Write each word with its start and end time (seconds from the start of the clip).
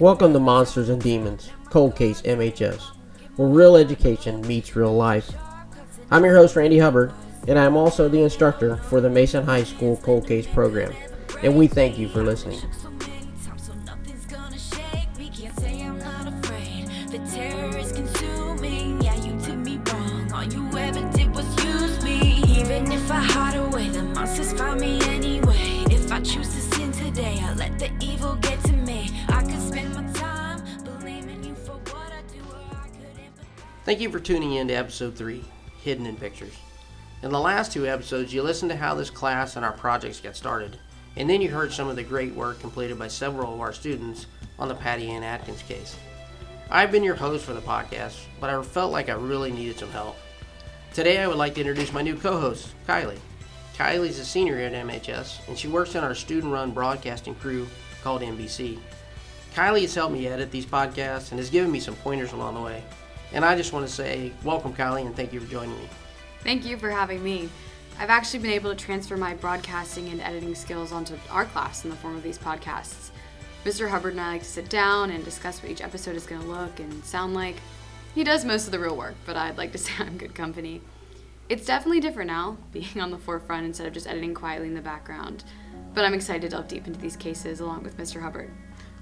Welcome 0.00 0.32
to 0.34 0.38
Monsters 0.38 0.90
and 0.90 1.02
Demons, 1.02 1.50
Cold 1.70 1.96
Case 1.96 2.22
MHS, 2.22 2.92
where 3.34 3.48
real 3.48 3.74
education 3.74 4.40
meets 4.46 4.76
real 4.76 4.94
life. 4.94 5.28
I'm 6.12 6.24
your 6.24 6.36
host, 6.36 6.54
Randy 6.54 6.78
Hubbard, 6.78 7.12
and 7.48 7.58
I'm 7.58 7.76
also 7.76 8.08
the 8.08 8.22
instructor 8.22 8.76
for 8.76 9.00
the 9.00 9.10
Mason 9.10 9.44
High 9.44 9.64
School 9.64 9.96
Cold 9.96 10.24
Case 10.24 10.46
program, 10.46 10.94
and 11.42 11.58
we 11.58 11.66
thank 11.66 11.98
you 11.98 12.08
for 12.08 12.22
listening. 12.22 12.60
Thank 33.88 34.00
you 34.00 34.10
for 34.10 34.20
tuning 34.20 34.52
in 34.52 34.68
to 34.68 34.74
episode 34.74 35.14
3 35.14 35.42
Hidden 35.82 36.04
in 36.04 36.14
Pictures. 36.16 36.52
In 37.22 37.32
the 37.32 37.40
last 37.40 37.72
two 37.72 37.86
episodes, 37.86 38.34
you 38.34 38.42
listened 38.42 38.70
to 38.70 38.76
how 38.76 38.94
this 38.94 39.08
class 39.08 39.56
and 39.56 39.64
our 39.64 39.72
projects 39.72 40.20
get 40.20 40.36
started, 40.36 40.78
and 41.16 41.30
then 41.30 41.40
you 41.40 41.48
heard 41.48 41.72
some 41.72 41.88
of 41.88 41.96
the 41.96 42.02
great 42.02 42.34
work 42.34 42.60
completed 42.60 42.98
by 42.98 43.08
several 43.08 43.54
of 43.54 43.60
our 43.62 43.72
students 43.72 44.26
on 44.58 44.68
the 44.68 44.74
Patty 44.74 45.08
Ann 45.08 45.22
Atkins 45.22 45.62
case. 45.62 45.96
I've 46.70 46.92
been 46.92 47.02
your 47.02 47.14
host 47.14 47.46
for 47.46 47.54
the 47.54 47.62
podcast, 47.62 48.20
but 48.38 48.50
I 48.50 48.62
felt 48.62 48.92
like 48.92 49.08
I 49.08 49.14
really 49.14 49.50
needed 49.50 49.78
some 49.78 49.90
help. 49.90 50.18
Today, 50.92 51.20
I 51.20 51.26
would 51.26 51.38
like 51.38 51.54
to 51.54 51.62
introduce 51.62 51.90
my 51.90 52.02
new 52.02 52.14
co 52.14 52.38
host, 52.38 52.74
Kylie. 52.86 53.18
Kylie's 53.74 54.18
a 54.18 54.24
senior 54.26 54.58
at 54.58 54.74
MHS, 54.74 55.48
and 55.48 55.56
she 55.56 55.66
works 55.66 55.94
in 55.94 56.04
our 56.04 56.14
student 56.14 56.52
run 56.52 56.72
broadcasting 56.72 57.36
crew 57.36 57.66
called 58.02 58.20
NBC. 58.20 58.78
Kylie 59.54 59.80
has 59.80 59.94
helped 59.94 60.12
me 60.12 60.28
edit 60.28 60.50
these 60.50 60.66
podcasts 60.66 61.30
and 61.30 61.40
has 61.40 61.48
given 61.48 61.72
me 61.72 61.80
some 61.80 61.96
pointers 61.96 62.32
along 62.32 62.52
the 62.52 62.60
way. 62.60 62.84
And 63.32 63.44
I 63.44 63.56
just 63.56 63.72
want 63.72 63.86
to 63.86 63.92
say 63.92 64.32
welcome, 64.44 64.72
Kylie, 64.72 65.06
and 65.06 65.14
thank 65.14 65.32
you 65.32 65.40
for 65.40 65.50
joining 65.50 65.76
me. 65.76 65.88
Thank 66.42 66.64
you 66.64 66.76
for 66.76 66.90
having 66.90 67.22
me. 67.22 67.48
I've 67.98 68.10
actually 68.10 68.38
been 68.40 68.52
able 68.52 68.70
to 68.70 68.76
transfer 68.76 69.16
my 69.16 69.34
broadcasting 69.34 70.08
and 70.08 70.20
editing 70.20 70.54
skills 70.54 70.92
onto 70.92 71.14
our 71.30 71.44
class 71.46 71.84
in 71.84 71.90
the 71.90 71.96
form 71.96 72.16
of 72.16 72.22
these 72.22 72.38
podcasts. 72.38 73.10
Mr. 73.64 73.88
Hubbard 73.88 74.12
and 74.12 74.20
I 74.20 74.32
like 74.32 74.42
to 74.42 74.48
sit 74.48 74.68
down 74.68 75.10
and 75.10 75.24
discuss 75.24 75.62
what 75.62 75.70
each 75.70 75.82
episode 75.82 76.14
is 76.14 76.24
going 76.24 76.40
to 76.40 76.46
look 76.46 76.78
and 76.78 77.04
sound 77.04 77.34
like. 77.34 77.56
He 78.14 78.22
does 78.24 78.44
most 78.44 78.66
of 78.66 78.72
the 78.72 78.78
real 78.78 78.96
work, 78.96 79.14
but 79.26 79.36
I'd 79.36 79.58
like 79.58 79.72
to 79.72 79.78
say 79.78 79.92
I'm 79.98 80.16
good 80.16 80.34
company. 80.34 80.80
It's 81.48 81.66
definitely 81.66 82.00
different 82.00 82.28
now, 82.28 82.56
being 82.72 83.00
on 83.00 83.10
the 83.10 83.18
forefront 83.18 83.66
instead 83.66 83.86
of 83.86 83.92
just 83.92 84.06
editing 84.06 84.32
quietly 84.32 84.68
in 84.68 84.74
the 84.74 84.80
background. 84.80 85.44
But 85.92 86.04
I'm 86.04 86.14
excited 86.14 86.42
to 86.42 86.48
delve 86.48 86.68
deep 86.68 86.86
into 86.86 87.00
these 87.00 87.16
cases 87.16 87.60
along 87.60 87.82
with 87.82 87.96
Mr. 87.98 88.22
Hubbard. 88.22 88.50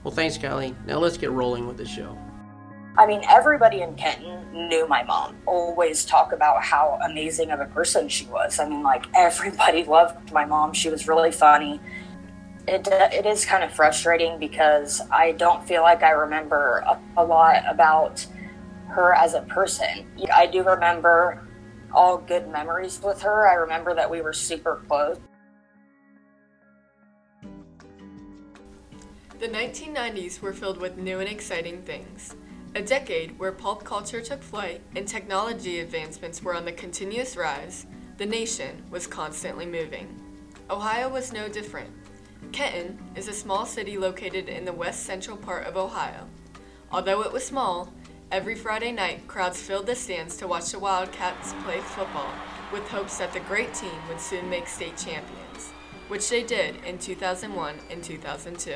Well, 0.05 0.15
thanks, 0.15 0.39
Kylie. 0.39 0.75
Now 0.87 0.99
let's 0.99 1.19
get 1.19 1.33
rolling 1.33 1.67
with 1.67 1.77
the 1.77 1.87
show. 1.87 2.17
I 2.99 3.07
mean, 3.07 3.23
everybody 3.29 3.83
in 3.83 3.95
Kenton 3.95 4.69
knew 4.69 4.89
my 4.89 5.03
mom. 5.03 5.37
Always 5.45 6.05
talk 6.05 6.33
about 6.33 6.63
how 6.63 6.99
amazing 7.05 7.51
of 7.51 7.61
a 7.61 7.67
person 7.67 8.09
she 8.09 8.25
was. 8.27 8.59
I 8.59 8.69
mean, 8.69 8.83
like 8.83 9.05
everybody 9.15 9.85
loved 9.85 10.33
my 10.33 10.47
mom. 10.47 10.73
She 10.73 10.89
was 10.89 11.07
really 11.07 11.33
funny. 11.33 11.79
It, 12.67 12.89
it 12.91 13.27
is 13.27 13.45
kind 13.45 13.63
of 13.63 13.73
frustrating 13.73 14.39
because 14.39 15.03
I 15.11 15.33
don't 15.33 15.67
feel 15.69 15.83
like 15.83 16.03
I 16.03 16.11
remember 16.11 16.79
a, 16.87 17.01
a 17.19 17.25
lot 17.25 17.63
about 17.69 18.27
her 18.89 19.13
as 19.15 19.35
a 19.35 19.43
person. 19.43 20.11
I 20.35 20.47
do 20.47 20.63
remember 20.63 21.47
all 21.93 22.19
good 22.19 22.49
memories 22.49 23.01
with 23.03 23.21
her. 23.23 23.49
I 23.49 23.55
remember 23.55 23.95
that 23.95 24.11
we 24.11 24.23
were 24.23 24.33
super 24.33 24.83
close. 24.89 25.19
The 29.39 29.49
1990s 29.49 30.41
were 30.41 30.55
filled 30.55 30.79
with 30.79 30.97
new 30.97 31.21
and 31.21 31.29
exciting 31.29 31.83
things. 31.83 32.35
A 32.77 32.83
decade 32.83 33.39
where 33.39 33.53
pulp 33.53 33.85
culture 33.85 34.21
took 34.21 34.43
flight 34.43 34.83
and 34.95 35.09
technology 35.09 35.81
advancements 35.81 36.43
were 36.43 36.55
on 36.55 36.67
the 36.67 36.73
continuous 36.73 37.35
rise, 37.35 37.87
the 38.19 38.27
nation 38.27 38.83
was 38.91 39.07
constantly 39.07 39.65
moving. 39.65 40.15
Ohio 40.69 41.09
was 41.09 41.33
no 41.33 41.49
different. 41.49 41.89
Kenton 42.53 42.99
is 43.15 43.29
a 43.29 43.33
small 43.33 43.65
city 43.65 43.97
located 43.97 44.51
in 44.51 44.67
the 44.67 44.75
west 44.75 45.05
central 45.05 45.39
part 45.39 45.67
of 45.67 45.79
Ohio. 45.79 46.29
Although 46.93 47.23
it 47.23 47.33
was 47.33 47.47
small, 47.47 47.95
every 48.31 48.55
Friday 48.55 48.93
night 48.93 49.27
crowds 49.27 49.63
filled 49.63 49.87
the 49.87 49.95
stands 49.95 50.37
to 50.37 50.47
watch 50.47 50.71
the 50.71 50.79
Wildcats 50.79 51.55
play 51.65 51.81
football 51.81 52.35
with 52.75 52.87
hopes 52.89 53.17
that 53.17 53.33
the 53.33 53.41
great 53.41 53.73
team 53.73 54.07
would 54.07 54.21
soon 54.21 54.51
make 54.51 54.69
state 54.69 54.99
champions, 54.99 55.73
which 56.09 56.29
they 56.29 56.43
did 56.43 56.77
in 56.85 56.99
2001 56.99 57.77
and 57.91 58.05
2002. 58.05 58.75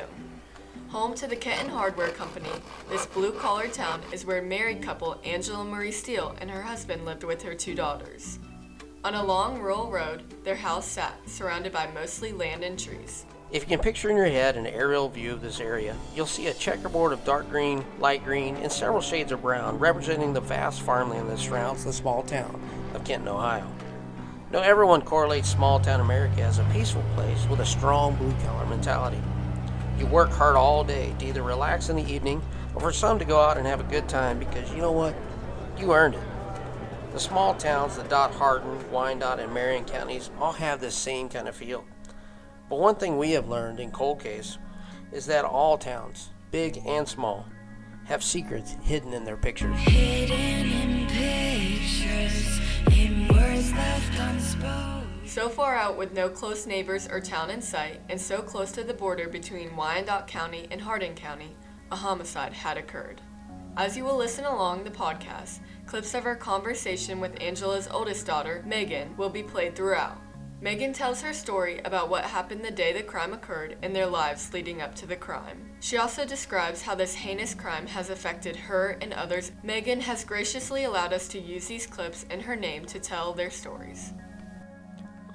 Home 0.91 1.13
to 1.15 1.25
the 1.25 1.37
Kenton 1.37 1.69
Hardware 1.69 2.09
Company, 2.09 2.49
this 2.89 3.05
blue 3.05 3.31
collar 3.31 3.69
town 3.69 4.01
is 4.11 4.25
where 4.25 4.41
married 4.41 4.81
couple 4.81 5.21
Angela 5.23 5.63
Marie 5.63 5.89
Steele 5.89 6.35
and 6.41 6.51
her 6.51 6.61
husband 6.61 7.05
lived 7.05 7.23
with 7.23 7.41
her 7.43 7.55
two 7.55 7.73
daughters. 7.73 8.39
On 9.05 9.13
a 9.13 9.23
long 9.23 9.61
rural 9.61 9.89
road, 9.89 10.23
their 10.43 10.57
house 10.57 10.85
sat, 10.85 11.13
surrounded 11.25 11.71
by 11.71 11.89
mostly 11.93 12.33
land 12.33 12.65
and 12.65 12.77
trees. 12.77 13.25
If 13.51 13.63
you 13.63 13.69
can 13.69 13.79
picture 13.79 14.09
in 14.09 14.17
your 14.17 14.27
head 14.27 14.57
an 14.57 14.67
aerial 14.67 15.07
view 15.07 15.31
of 15.31 15.41
this 15.41 15.61
area, 15.61 15.95
you'll 16.13 16.25
see 16.25 16.47
a 16.47 16.53
checkerboard 16.53 17.13
of 17.13 17.23
dark 17.23 17.49
green, 17.49 17.85
light 17.99 18.25
green, 18.25 18.57
and 18.57 18.69
several 18.69 18.99
shades 18.99 19.31
of 19.31 19.43
brown 19.43 19.79
representing 19.79 20.33
the 20.33 20.41
vast 20.41 20.81
farmland 20.81 21.29
that 21.29 21.39
surrounds 21.39 21.85
the 21.85 21.93
small 21.93 22.21
town 22.21 22.61
of 22.93 23.05
Kenton, 23.05 23.29
Ohio. 23.29 23.65
Now, 24.51 24.59
everyone 24.59 25.03
correlates 25.03 25.47
small 25.47 25.79
town 25.79 26.01
America 26.01 26.41
as 26.41 26.59
a 26.59 26.65
peaceful 26.73 27.05
place 27.15 27.47
with 27.47 27.61
a 27.61 27.65
strong 27.65 28.15
blue 28.15 28.35
collar 28.43 28.65
mentality. 28.65 29.21
You 30.01 30.07
work 30.07 30.31
hard 30.31 30.55
all 30.55 30.83
day 30.83 31.13
to 31.19 31.27
either 31.27 31.43
relax 31.43 31.89
in 31.89 31.95
the 31.95 32.11
evening 32.11 32.41
or 32.73 32.81
for 32.81 32.91
some 32.91 33.19
to 33.19 33.25
go 33.25 33.39
out 33.39 33.59
and 33.59 33.67
have 33.67 33.79
a 33.79 33.83
good 33.83 34.09
time 34.09 34.39
because 34.39 34.67
you 34.71 34.77
know 34.77 34.91
what? 34.91 35.13
You 35.77 35.93
earned 35.93 36.15
it. 36.15 36.23
The 37.13 37.19
small 37.19 37.53
towns, 37.53 37.97
the 37.97 38.03
Dot 38.05 38.33
Hardin, 38.33 38.79
Wyandot, 38.91 39.37
and 39.37 39.53
Marion 39.53 39.85
counties 39.85 40.31
all 40.39 40.53
have 40.53 40.81
this 40.81 40.95
same 40.95 41.29
kind 41.29 41.47
of 41.47 41.55
feel. 41.55 41.85
But 42.67 42.79
one 42.79 42.95
thing 42.95 43.19
we 43.19 43.33
have 43.33 43.47
learned 43.47 43.79
in 43.79 43.91
Cold 43.91 44.19
Case 44.19 44.57
is 45.11 45.27
that 45.27 45.45
all 45.45 45.77
towns, 45.77 46.29
big 46.49 46.81
and 46.83 47.07
small, 47.07 47.45
have 48.05 48.23
secrets 48.23 48.77
hidden 48.81 49.13
in 49.13 49.23
their 49.23 49.37
pictures. 49.37 49.77
Hidden 49.81 50.71
in 50.71 51.07
pictures, 51.09 52.59
in 52.87 53.27
words 53.27 53.71
left 53.71 54.19
unspoken. 54.19 55.00
So 55.31 55.47
far 55.47 55.77
out 55.77 55.97
with 55.97 56.11
no 56.11 56.27
close 56.27 56.67
neighbors 56.67 57.07
or 57.07 57.21
town 57.21 57.51
in 57.51 57.61
sight, 57.61 58.01
and 58.09 58.19
so 58.19 58.41
close 58.41 58.69
to 58.73 58.83
the 58.83 58.93
border 58.93 59.29
between 59.29 59.77
Wyandot 59.77 60.27
County 60.27 60.67
and 60.71 60.81
Hardin 60.81 61.15
County, 61.15 61.55
a 61.89 61.95
homicide 61.95 62.51
had 62.51 62.75
occurred. 62.75 63.21
As 63.77 63.95
you 63.95 64.03
will 64.03 64.17
listen 64.17 64.43
along 64.43 64.83
the 64.83 64.91
podcast, 64.91 65.61
clips 65.85 66.15
of 66.15 66.25
our 66.25 66.35
conversation 66.35 67.21
with 67.21 67.41
Angela's 67.41 67.87
oldest 67.89 68.25
daughter, 68.25 68.61
Megan, 68.67 69.15
will 69.15 69.29
be 69.29 69.41
played 69.41 69.73
throughout. 69.73 70.17
Megan 70.59 70.91
tells 70.91 71.21
her 71.21 71.31
story 71.31 71.79
about 71.85 72.09
what 72.09 72.25
happened 72.25 72.65
the 72.65 72.69
day 72.69 72.91
the 72.91 73.01
crime 73.01 73.31
occurred 73.31 73.77
and 73.83 73.95
their 73.95 74.07
lives 74.07 74.53
leading 74.53 74.81
up 74.81 74.93
to 74.95 75.05
the 75.05 75.15
crime. 75.15 75.71
She 75.79 75.95
also 75.95 76.25
describes 76.25 76.81
how 76.81 76.93
this 76.93 77.15
heinous 77.15 77.55
crime 77.55 77.87
has 77.87 78.09
affected 78.09 78.57
her 78.57 78.97
and 79.01 79.13
others. 79.13 79.53
Megan 79.63 80.01
has 80.01 80.25
graciously 80.25 80.83
allowed 80.83 81.13
us 81.13 81.29
to 81.29 81.39
use 81.39 81.67
these 81.67 81.87
clips 81.87 82.25
in 82.29 82.41
her 82.41 82.57
name 82.57 82.85
to 82.87 82.99
tell 82.99 83.31
their 83.31 83.49
stories. 83.49 84.11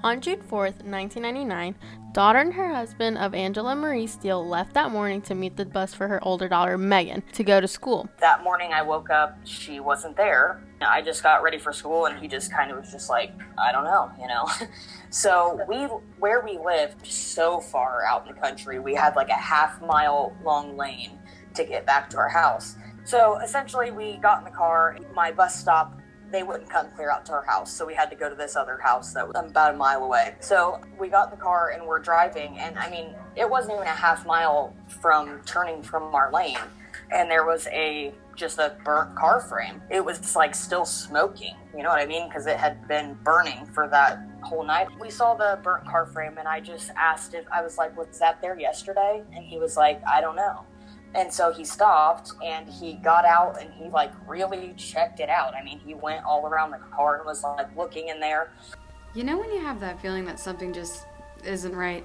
On 0.07 0.21
June 0.21 0.39
4th, 0.39 0.85
1999, 0.87 1.75
daughter 2.13 2.39
and 2.39 2.55
her 2.55 2.73
husband 2.73 3.19
of 3.19 3.35
Angela 3.35 3.75
Marie 3.75 4.07
Steele 4.07 4.47
left 4.47 4.73
that 4.75 4.93
morning 4.93 5.21
to 5.23 5.35
meet 5.35 5.57
the 5.57 5.65
bus 5.65 5.95
for 5.95 6.07
her 6.07 6.23
older 6.23 6.49
daughter, 6.49 6.79
Megan, 6.79 7.25
to 7.33 7.43
go 7.43 7.61
to 7.61 7.67
school. 7.67 8.09
That 8.21 8.45
morning 8.45 8.73
I 8.73 8.83
woke 8.83 9.11
up, 9.11 9.37
she 9.43 9.81
wasn't 9.81 10.17
there. 10.17 10.63
I 10.81 11.03
just 11.03 11.25
got 11.25 11.43
ready 11.43 11.59
for 11.59 11.73
school 11.73 12.07
and 12.07 12.21
he 12.21 12.29
just 12.29 12.53
kind 12.53 12.71
of 12.71 12.79
was 12.79 12.93
just 12.93 13.11
like, 13.11 13.33
I 13.59 13.73
don't 13.73 13.83
know, 13.83 14.13
you 14.21 14.29
know. 14.29 14.49
so 15.11 15.59
we 15.69 15.79
where 16.21 16.41
we 16.41 16.57
lived 16.57 17.05
so 17.05 17.59
far 17.59 18.05
out 18.05 18.29
in 18.29 18.33
the 18.33 18.41
country, 18.41 18.79
we 18.79 18.95
had 18.95 19.17
like 19.17 19.31
a 19.31 19.33
half 19.33 19.83
mile 19.83 20.37
long 20.45 20.77
lane 20.77 21.19
to 21.55 21.65
get 21.65 21.85
back 21.85 22.09
to 22.11 22.17
our 22.17 22.29
house. 22.29 22.77
So 23.03 23.41
essentially 23.41 23.91
we 23.91 24.19
got 24.19 24.39
in 24.39 24.45
the 24.45 24.57
car, 24.57 24.99
my 25.13 25.33
bus 25.33 25.59
stop 25.59 26.01
they 26.31 26.43
wouldn't 26.43 26.69
come 26.69 26.89
clear 26.97 27.11
out 27.11 27.25
to 27.27 27.33
our 27.33 27.45
house. 27.45 27.73
So 27.73 27.87
we 27.87 27.95
had 27.95 28.11
to 28.11 28.17
go 28.17 28.29
to 28.29 28.35
this 28.35 28.57
other 28.57 28.79
house 28.79 29.13
that 29.15 29.27
was 29.27 29.37
about 29.39 29.75
a 29.75 29.77
mile 29.77 30.05
away. 30.05 30.35
So 30.41 30.81
we 30.99 31.09
got 31.09 31.33
in 31.33 31.39
the 31.39 31.43
car 31.43 31.71
and 31.71 31.87
we're 31.87 32.01
driving. 32.01 32.59
And 32.59 32.79
I 32.79 32.91
mean, 32.91 33.15
it 33.37 33.49
wasn't 33.49 33.75
even 33.75 33.87
a 33.87 33.91
half 33.91 34.27
mile 34.27 34.75
from 35.01 35.41
turning 35.45 35.83
from 35.83 36.15
our 36.15 36.33
lane. 36.33 36.59
And 37.13 37.31
there 37.31 37.45
was 37.45 37.69
a 37.69 38.13
just 38.35 38.59
a 38.59 38.77
burnt 38.85 39.15
car 39.17 39.41
frame. 39.41 39.81
It 39.91 40.05
was 40.05 40.37
like 40.37 40.55
still 40.55 40.85
smoking, 40.85 41.55
you 41.75 41.83
know 41.83 41.89
what 41.89 42.01
I 42.01 42.07
mean? 42.07 42.29
Because 42.29 42.47
it 42.47 42.59
had 42.59 42.87
been 42.87 43.17
burning 43.25 43.65
for 43.67 43.89
that 43.89 44.21
whole 44.43 44.65
night. 44.65 44.89
We 45.01 45.11
saw 45.11 45.35
the 45.35 45.59
burnt 45.63 45.87
car 45.87 46.07
frame, 46.07 46.37
and 46.39 46.47
I 46.47 46.61
just 46.61 46.91
asked 46.97 47.35
if 47.35 47.47
I 47.51 47.63
was 47.63 47.79
like, 47.79 47.97
Was 47.97 48.19
that 48.19 48.41
there 48.43 48.59
yesterday? 48.59 49.23
And 49.35 49.45
he 49.45 49.59
was 49.59 49.77
like, 49.77 50.03
I 50.07 50.21
don't 50.21 50.37
know. 50.37 50.65
And 51.17 51.33
so 51.33 51.51
he 51.51 51.65
stopped 51.65 52.33
and 52.45 52.69
he 52.69 52.95
got 52.95 53.25
out 53.25 53.59
and 53.61 53.73
he 53.73 53.89
like 53.89 54.13
really 54.29 54.75
checked 54.77 55.19
it 55.19 55.31
out. 55.31 55.55
I 55.55 55.65
mean, 55.65 55.79
he 55.79 55.95
went 55.95 56.25
all 56.27 56.47
around 56.47 56.73
the 56.73 56.79
car 56.79 57.17
and 57.17 57.25
was 57.25 57.43
like 57.43 57.75
looking 57.75 58.09
in 58.09 58.21
there. 58.21 58.53
You 59.15 59.25
know, 59.25 59.39
when 59.39 59.51
you 59.51 59.61
have 59.61 59.81
that 59.81 59.99
feeling 60.01 60.27
that 60.27 60.39
something 60.39 60.75
just 60.75 61.07
isn't 61.43 61.75
right, 61.75 62.05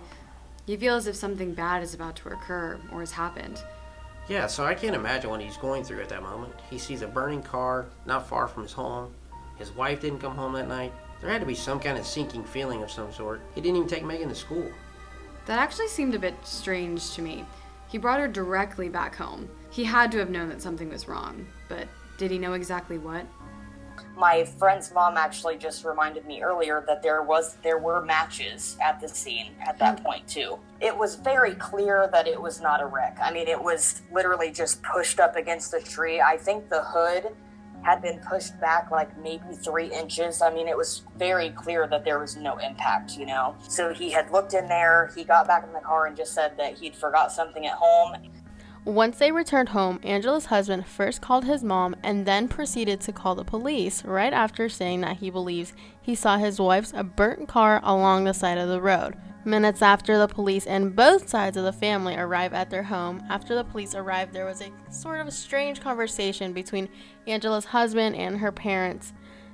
you 0.66 0.78
feel 0.78 0.96
as 0.96 1.08
if 1.08 1.16
something 1.18 1.54
bad 1.54 1.84
is 1.84 1.94
about 1.94 2.16
to 2.18 2.30
occur 2.30 2.80
or 2.90 3.02
has 3.02 3.12
happened. 3.12 3.62
Yeah, 4.30 4.48
so 4.48 4.63
I 4.63 4.74
can't 4.74 4.96
imagine 4.96 5.30
what 5.30 5.42
he's 5.42 5.58
going 5.58 5.84
through 5.84 6.02
at 6.02 6.10
that 6.10 6.22
moment. 6.22 6.54
He 6.69 6.78
sees 6.78 7.02
a 7.02 7.08
burning 7.08 7.44
car 7.44 7.88
not 8.06 8.30
far 8.30 8.48
from 8.48 8.63
his 8.63 8.72
home. 8.72 9.13
His 9.58 9.72
wife 9.72 10.00
didn't 10.00 10.19
come 10.19 10.36
home 10.36 10.54
that 10.54 10.69
night. 10.69 10.94
There 11.19 11.30
had 11.30 11.42
to 11.42 11.48
be 11.48 11.56
some 11.56 11.81
kind 11.81 11.98
of 11.98 12.06
sinking 12.06 12.46
feeling 12.46 12.81
of 12.81 12.90
some 12.90 13.12
sort. 13.12 13.42
He 13.56 13.62
didn't 13.62 13.75
even 13.75 13.90
take 13.90 14.06
Megan 14.06 14.30
to 14.30 14.36
school. 14.36 14.72
That 15.48 15.60
actually 15.60 15.90
seemed 15.90 16.16
a 16.16 16.19
bit 16.19 16.36
strange 16.44 17.12
to 17.16 17.22
me. 17.22 17.46
He 17.92 17.98
brought 17.98 18.22
her 18.22 18.28
directly 18.30 18.88
back 18.88 19.16
home. 19.16 19.50
He 19.70 19.84
had 19.84 20.14
to 20.14 20.18
have 20.20 20.30
known 20.30 20.48
that 20.48 20.62
something 20.62 20.90
was 20.90 21.10
wrong, 21.10 21.46
but 21.68 21.90
did 22.18 22.32
he 22.32 22.40
know 22.40 22.54
exactly 22.54 22.98
what? 22.98 23.26
My 24.16 24.46
friend's 24.46 24.94
mom 24.94 25.18
actually 25.18 25.58
just 25.58 25.84
reminded 25.84 26.26
me 26.26 26.42
earlier 26.42 26.86
that 26.88 27.04
there 27.04 27.22
was 27.22 27.58
there 27.64 27.80
were 27.80 28.02
matches 28.02 28.78
at 28.82 29.02
the 29.02 29.10
scene 29.10 29.52
at 29.68 29.78
that 29.80 30.00
hmm. 30.00 30.06
point 30.06 30.28
too. 30.28 30.58
It 30.80 30.96
was 30.96 31.16
very 31.16 31.54
clear 31.56 32.08
that 32.14 32.28
it 32.28 32.42
was 32.42 32.62
not 32.62 32.82
a 32.82 32.86
wreck. 32.86 33.18
I 33.22 33.34
mean, 33.34 33.50
it 33.50 33.62
was 33.62 34.02
literally 34.10 34.52
just 34.52 34.82
pushed 34.84 35.20
up 35.20 35.36
against 35.36 35.72
the 35.72 35.82
tree. 35.82 36.22
I 36.22 36.38
think 36.38 36.70
the 36.70 36.84
hood 36.84 37.36
had 37.83 38.01
been 38.01 38.19
pushed 38.19 38.60
back 38.60 38.92
like 38.92 39.18
maybe 39.22 39.44
three 39.63 39.92
inches. 39.92 40.42
I 40.42 40.54
mean, 40.54 40.68
it 40.68 40.78
was 40.78 41.04
very 41.18 41.50
clear 41.51 41.88
that 41.88 42.06
there 42.06 42.19
was 42.19 42.36
no 42.36 42.57
impact, 42.57 43.18
you 43.18 43.25
know? 43.25 43.56
So 43.68 43.94
he 43.94 44.12
had 44.12 44.31
looked 44.31 44.54
in 44.54 44.68
there, 44.68 45.12
he 45.16 45.24
got 45.24 45.48
back 45.48 45.63
in 45.63 45.74
the 45.74 45.80
car 45.80 46.06
and 46.06 46.16
just 46.16 46.33
said 46.33 46.57
that 46.57 46.78
he'd 46.78 46.95
forgot 46.95 47.31
something 47.31 47.66
at 47.66 47.74
home. 47.74 48.16
Once 48.83 49.19
they 49.19 49.31
returned 49.31 49.69
home, 49.69 50.00
Angela's 50.01 50.45
husband 50.45 50.88
first 50.88 51.22
called 51.22 51.45
his 51.45 51.63
mom 51.63 51.95
and 52.01 52.25
then 52.25 52.48
proceeded 52.48 53.00
to 53.00 53.12
call 53.12 53.36
the 53.36 53.44
police 53.44 54.04
right 54.04 54.34
after 54.34 54.68
saying 54.68 55.01
that 55.01 55.18
he 55.18 55.30
believes 55.30 55.74
he 56.01 56.16
saw 56.16 56.38
his 56.38 56.60
wife's 56.60 56.92
burnt 57.16 57.48
car 57.48 57.80
along 57.84 58.24
the 58.24 58.34
side 58.34 58.57
of 58.57 58.69
the 58.69 58.81
road. 58.81 59.16
Minutes 59.44 59.82
after 59.82 60.20
the 60.20 60.28
police 60.28 60.68
and 60.68 60.96
both 60.96 61.28
sides 61.28 61.58
of 61.58 61.64
the 61.64 61.74
family 61.74 62.16
arrive 62.16 62.54
at 62.54 62.70
their 62.70 62.84
home, 62.84 63.24
after 63.28 63.56
the 63.56 63.64
police 63.64 63.96
arrived, 63.96 64.34
there 64.34 64.46
was 64.46 64.62
a 64.62 64.72
sort 64.92 65.20
of 65.20 65.34
strange 65.34 65.82
conversation 65.82 66.54
between 66.54 66.88
Angela's 67.26 67.66
husband 67.66 68.16
and 68.16 68.38
her 68.38 68.52
parents. 68.52 69.14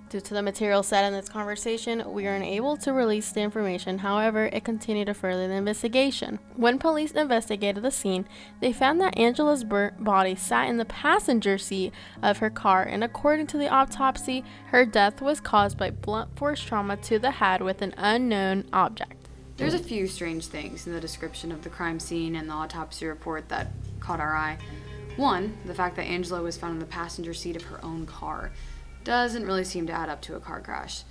Due 0.09 0.21
to 0.21 0.33
the 0.33 0.41
material 0.41 0.83
said 0.83 1.05
in 1.05 1.13
this 1.13 1.27
conversation, 1.27 2.03
we 2.13 2.27
are 2.27 2.35
unable 2.35 2.77
to 2.77 2.93
release 2.93 3.31
the 3.31 3.41
information. 3.41 3.99
However, 3.99 4.45
it 4.45 4.63
continued 4.63 5.07
to 5.07 5.13
further 5.13 5.47
the 5.47 5.53
investigation. 5.53 6.39
When 6.55 6.79
police 6.79 7.11
investigated 7.11 7.83
the 7.83 7.91
scene, 7.91 8.27
they 8.61 8.71
found 8.71 9.01
that 9.01 9.17
Angela's 9.17 9.65
burnt 9.65 10.03
body 10.03 10.35
sat 10.35 10.69
in 10.69 10.77
the 10.77 10.85
passenger 10.85 11.57
seat 11.57 11.93
of 12.21 12.37
her 12.37 12.49
car, 12.49 12.83
and 12.83 13.03
according 13.03 13.47
to 13.47 13.57
the 13.57 13.69
autopsy, 13.69 14.45
her 14.67 14.85
death 14.85 15.21
was 15.21 15.41
caused 15.41 15.77
by 15.77 15.91
blunt 15.91 16.37
force 16.37 16.61
trauma 16.61 16.95
to 16.97 17.19
the 17.19 17.31
head 17.31 17.61
with 17.61 17.81
an 17.81 17.93
unknown 17.97 18.65
object. 18.71 19.16
There's 19.57 19.73
a 19.73 19.79
few 19.79 20.07
strange 20.07 20.45
things 20.45 20.85
in 20.85 20.93
the 20.93 21.01
description 21.01 21.51
of 21.51 21.63
the 21.63 21.69
crime 21.69 21.99
scene 21.99 22.35
and 22.35 22.47
the 22.47 22.53
autopsy 22.53 23.07
report 23.07 23.49
that 23.49 23.71
caught 23.99 24.19
our 24.19 24.35
eye. 24.35 24.59
One, 25.15 25.57
the 25.65 25.73
fact 25.73 25.95
that 25.95 26.03
Angela 26.03 26.43
was 26.43 26.55
found 26.55 26.73
in 26.73 26.79
the 26.79 26.85
passenger 26.85 27.33
seat 27.33 27.55
of 27.55 27.63
her 27.63 27.83
own 27.83 28.05
car 28.05 28.51
doesn't 29.03 29.47
really 29.47 29.63
seem 29.63 29.87
to 29.87 29.93
add 29.93 30.09
up 30.09 30.21
to 30.21 30.35
a 30.35 30.39
car 30.39 30.61
crash. 30.61 31.01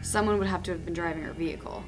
Someone 0.00 0.38
would 0.38 0.46
have 0.46 0.62
to 0.62 0.70
have 0.70 0.86
been 0.86 0.94
driving 0.94 1.22
her 1.22 1.34
vehicle. 1.34 1.84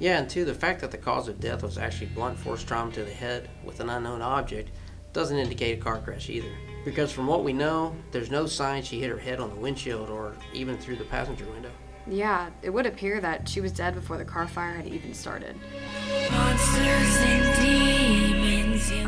Yeah, 0.00 0.18
and 0.18 0.28
two, 0.28 0.44
the 0.44 0.54
fact 0.54 0.80
that 0.80 0.90
the 0.90 0.98
cause 0.98 1.28
of 1.28 1.38
death 1.38 1.62
was 1.62 1.78
actually 1.78 2.06
blunt 2.08 2.36
force 2.36 2.64
trauma 2.64 2.90
to 2.92 3.04
the 3.04 3.12
head 3.12 3.48
with 3.62 3.78
an 3.78 3.90
unknown 3.90 4.22
object 4.22 4.72
doesn't 5.12 5.38
indicate 5.38 5.78
a 5.78 5.80
car 5.80 5.98
crash 5.98 6.28
either. 6.30 6.50
Because 6.84 7.12
from 7.12 7.28
what 7.28 7.44
we 7.44 7.52
know, 7.52 7.94
there's 8.10 8.30
no 8.30 8.46
sign 8.46 8.82
she 8.82 9.00
hit 9.00 9.10
her 9.10 9.18
head 9.18 9.38
on 9.38 9.50
the 9.50 9.56
windshield 9.56 10.10
or 10.10 10.34
even 10.52 10.76
through 10.78 10.96
the 10.96 11.04
passenger 11.04 11.46
window. 11.46 11.70
Yeah, 12.08 12.50
it 12.62 12.70
would 12.70 12.86
appear 12.86 13.20
that 13.20 13.48
she 13.48 13.60
was 13.60 13.72
dead 13.72 13.94
before 13.94 14.16
the 14.16 14.24
car 14.24 14.48
fire 14.48 14.74
had 14.74 14.86
even 14.86 15.12
started. 15.12 15.56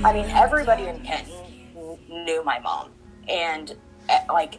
I 0.04 0.12
mean, 0.12 0.26
everybody 0.26 0.86
in 0.86 1.00
Kenton 1.00 1.98
knew 2.08 2.44
my 2.44 2.58
mom. 2.58 2.90
And, 3.28 3.74
eh, 4.08 4.20
like, 4.28 4.58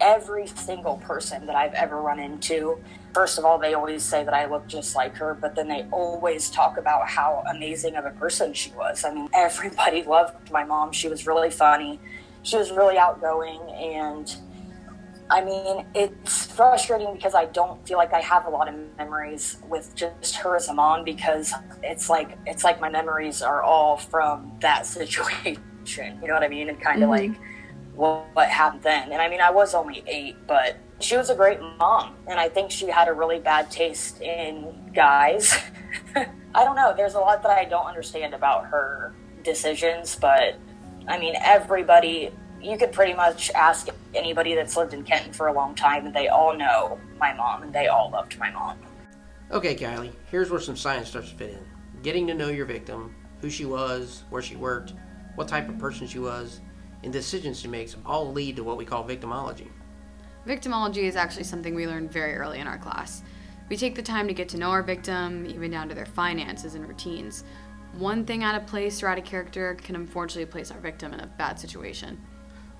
every 0.00 0.46
single 0.46 0.96
person 0.98 1.46
that 1.46 1.56
I've 1.56 1.72
ever 1.74 2.00
run 2.02 2.18
into, 2.18 2.78
first 3.14 3.38
of 3.38 3.44
all, 3.44 3.58
they 3.58 3.72
always 3.74 4.02
say 4.02 4.24
that 4.24 4.34
I 4.34 4.46
look 4.46 4.66
just 4.66 4.94
like 4.94 5.16
her, 5.16 5.34
but 5.34 5.54
then 5.54 5.68
they 5.68 5.86
always 5.92 6.50
talk 6.50 6.76
about 6.76 7.08
how 7.08 7.42
amazing 7.50 7.96
of 7.96 8.04
a 8.04 8.10
person 8.10 8.52
she 8.52 8.70
was. 8.72 9.04
I 9.04 9.14
mean, 9.14 9.28
everybody 9.34 10.02
loved 10.06 10.50
my 10.50 10.64
mom. 10.64 10.92
She 10.92 11.08
was 11.08 11.26
really 11.26 11.50
funny, 11.50 12.00
she 12.42 12.56
was 12.56 12.70
really 12.70 12.98
outgoing, 12.98 13.60
and 13.70 14.34
I 15.32 15.42
mean, 15.42 15.86
it's 15.94 16.44
frustrating 16.44 17.14
because 17.14 17.34
I 17.34 17.46
don't 17.46 17.88
feel 17.88 17.96
like 17.96 18.12
I 18.12 18.20
have 18.20 18.44
a 18.44 18.50
lot 18.50 18.68
of 18.68 18.74
memories 18.98 19.56
with 19.66 19.94
just 19.94 20.36
her 20.36 20.56
as 20.56 20.68
a 20.68 20.74
mom 20.74 21.04
because 21.04 21.54
it's 21.82 22.10
like 22.10 22.36
it's 22.46 22.64
like 22.64 22.82
my 22.82 22.90
memories 22.90 23.40
are 23.40 23.62
all 23.62 23.96
from 23.96 24.52
that 24.60 24.84
situation. 24.98 25.56
You 26.20 26.28
know 26.28 26.34
what 26.34 26.42
I 26.42 26.48
mean? 26.48 26.68
And 26.68 26.78
kind 26.78 27.02
of 27.02 27.08
mm-hmm. 27.08 27.32
like 27.32 27.40
what, 27.94 28.26
what 28.34 28.48
happened 28.50 28.82
then. 28.82 29.10
And 29.10 29.22
I 29.22 29.30
mean, 29.30 29.40
I 29.40 29.50
was 29.50 29.74
only 29.74 30.04
eight, 30.06 30.36
but 30.46 30.76
she 31.00 31.16
was 31.16 31.30
a 31.30 31.34
great 31.34 31.60
mom, 31.78 32.14
and 32.26 32.38
I 32.38 32.50
think 32.50 32.70
she 32.70 32.88
had 32.88 33.08
a 33.08 33.14
really 33.14 33.38
bad 33.38 33.70
taste 33.70 34.20
in 34.20 34.90
guys. 34.94 35.56
I 36.14 36.64
don't 36.64 36.76
know. 36.76 36.92
There's 36.94 37.14
a 37.14 37.20
lot 37.20 37.42
that 37.42 37.52
I 37.52 37.64
don't 37.64 37.86
understand 37.86 38.34
about 38.34 38.66
her 38.66 39.14
decisions, 39.42 40.14
but 40.14 40.58
I 41.08 41.18
mean, 41.18 41.36
everybody 41.40 42.32
you 42.62 42.78
could 42.78 42.92
pretty 42.92 43.14
much 43.14 43.50
ask 43.50 43.88
anybody 44.14 44.54
that's 44.54 44.76
lived 44.76 44.94
in 44.94 45.02
Kenton 45.02 45.32
for 45.32 45.48
a 45.48 45.52
long 45.52 45.74
time, 45.74 46.06
and 46.06 46.14
they 46.14 46.28
all 46.28 46.56
know 46.56 46.98
my 47.18 47.32
mom, 47.34 47.62
and 47.62 47.72
they 47.72 47.88
all 47.88 48.10
loved 48.10 48.38
my 48.38 48.50
mom. 48.50 48.78
Okay, 49.50 49.74
Kylie, 49.74 50.12
here's 50.30 50.50
where 50.50 50.60
some 50.60 50.76
science 50.76 51.08
starts 51.08 51.30
to 51.30 51.36
fit 51.36 51.50
in. 51.50 52.02
Getting 52.02 52.26
to 52.28 52.34
know 52.34 52.48
your 52.48 52.66
victim, 52.66 53.14
who 53.40 53.50
she 53.50 53.64
was, 53.64 54.22
where 54.30 54.42
she 54.42 54.56
worked, 54.56 54.94
what 55.34 55.48
type 55.48 55.68
of 55.68 55.78
person 55.78 56.06
she 56.06 56.18
was, 56.18 56.60
and 57.02 57.12
decisions 57.12 57.60
she 57.60 57.68
makes 57.68 57.96
all 58.06 58.32
lead 58.32 58.56
to 58.56 58.64
what 58.64 58.76
we 58.76 58.84
call 58.84 59.04
victimology. 59.06 59.68
Victimology 60.46 61.04
is 61.04 61.16
actually 61.16 61.44
something 61.44 61.74
we 61.74 61.86
learned 61.86 62.10
very 62.12 62.34
early 62.34 62.60
in 62.60 62.66
our 62.66 62.78
class. 62.78 63.22
We 63.68 63.76
take 63.76 63.94
the 63.94 64.02
time 64.02 64.28
to 64.28 64.34
get 64.34 64.48
to 64.50 64.58
know 64.58 64.70
our 64.70 64.82
victim, 64.82 65.46
even 65.46 65.70
down 65.70 65.88
to 65.88 65.94
their 65.94 66.06
finances 66.06 66.74
and 66.74 66.86
routines. 66.86 67.44
One 67.94 68.24
thing 68.24 68.42
out 68.42 68.54
of 68.54 68.66
place 68.66 69.02
or 69.02 69.08
out 69.08 69.18
of 69.18 69.24
character 69.24 69.74
can 69.74 69.96
unfortunately 69.96 70.50
place 70.50 70.70
our 70.70 70.80
victim 70.80 71.12
in 71.12 71.20
a 71.20 71.26
bad 71.26 71.58
situation. 71.58 72.20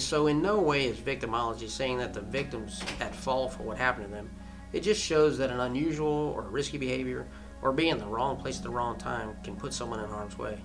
So, 0.03 0.27
in 0.27 0.43
no 0.43 0.61
way 0.61 0.87
is 0.87 0.99
victimology 0.99 1.69
saying 1.69 1.99
that 1.99 2.13
the 2.13 2.21
victim's 2.21 2.83
at 3.01 3.15
fault 3.15 3.55
for 3.55 3.63
what 3.63 3.79
happened 3.79 4.07
to 4.07 4.13
them. 4.13 4.31
It 4.73 4.81
just 4.81 5.03
shows 5.03 5.39
that 5.39 5.51
an 5.51 5.61
unusual 5.61 6.33
or 6.37 6.43
risky 6.43 6.79
behavior 6.79 7.27
or 7.63 7.73
being 7.73 7.91
in 7.91 7.99
the 7.99 8.07
wrong 8.07 8.37
place 8.37 8.59
at 8.59 8.63
the 8.63 8.71
wrong 8.71 8.99
time 8.99 9.37
can 9.45 9.57
put 9.57 9.73
someone 9.73 10.01
in 10.01 10.09
harm's 10.09 10.37
way. 10.37 10.59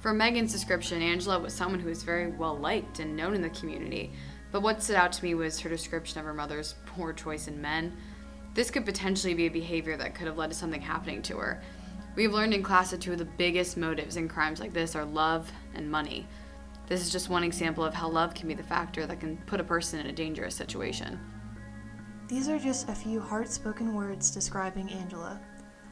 For 0.00 0.12
Megan's 0.12 0.52
description, 0.52 1.02
Angela 1.02 1.38
was 1.38 1.54
someone 1.54 1.78
who 1.78 1.88
was 1.88 2.02
very 2.02 2.32
well 2.32 2.56
liked 2.56 2.98
and 2.98 3.16
known 3.16 3.34
in 3.34 3.42
the 3.42 3.50
community, 3.50 4.12
but 4.50 4.62
what 4.62 4.82
stood 4.82 4.96
out 4.96 5.12
to 5.12 5.24
me 5.24 5.34
was 5.34 5.60
her 5.60 5.68
description 5.68 6.18
of 6.18 6.26
her 6.26 6.34
mother's 6.34 6.74
poor 6.86 7.12
choice 7.12 7.46
in 7.46 7.60
men. 7.60 7.96
This 8.54 8.70
could 8.70 8.84
potentially 8.84 9.34
be 9.34 9.46
a 9.46 9.50
behavior 9.50 9.96
that 9.96 10.14
could 10.14 10.26
have 10.26 10.36
led 10.36 10.50
to 10.50 10.56
something 10.56 10.80
happening 10.80 11.22
to 11.22 11.36
her. 11.36 11.62
We've 12.14 12.32
learned 12.32 12.52
in 12.52 12.62
class 12.62 12.90
that 12.90 13.00
two 13.00 13.12
of 13.12 13.18
the 13.18 13.24
biggest 13.24 13.76
motives 13.76 14.16
in 14.16 14.28
crimes 14.28 14.60
like 14.60 14.72
this 14.72 14.94
are 14.94 15.04
love 15.04 15.50
and 15.74 15.90
money. 15.90 16.26
This 16.92 17.00
is 17.00 17.10
just 17.10 17.30
one 17.30 17.42
example 17.42 17.82
of 17.82 17.94
how 17.94 18.06
love 18.06 18.34
can 18.34 18.48
be 18.48 18.52
the 18.52 18.62
factor 18.62 19.06
that 19.06 19.18
can 19.18 19.38
put 19.46 19.60
a 19.60 19.64
person 19.64 19.98
in 19.98 20.08
a 20.08 20.12
dangerous 20.12 20.54
situation. 20.54 21.18
These 22.28 22.50
are 22.50 22.58
just 22.58 22.86
a 22.90 22.94
few 22.94 23.18
heart 23.18 23.48
spoken 23.48 23.94
words 23.94 24.30
describing 24.30 24.90
Angela. 24.90 25.40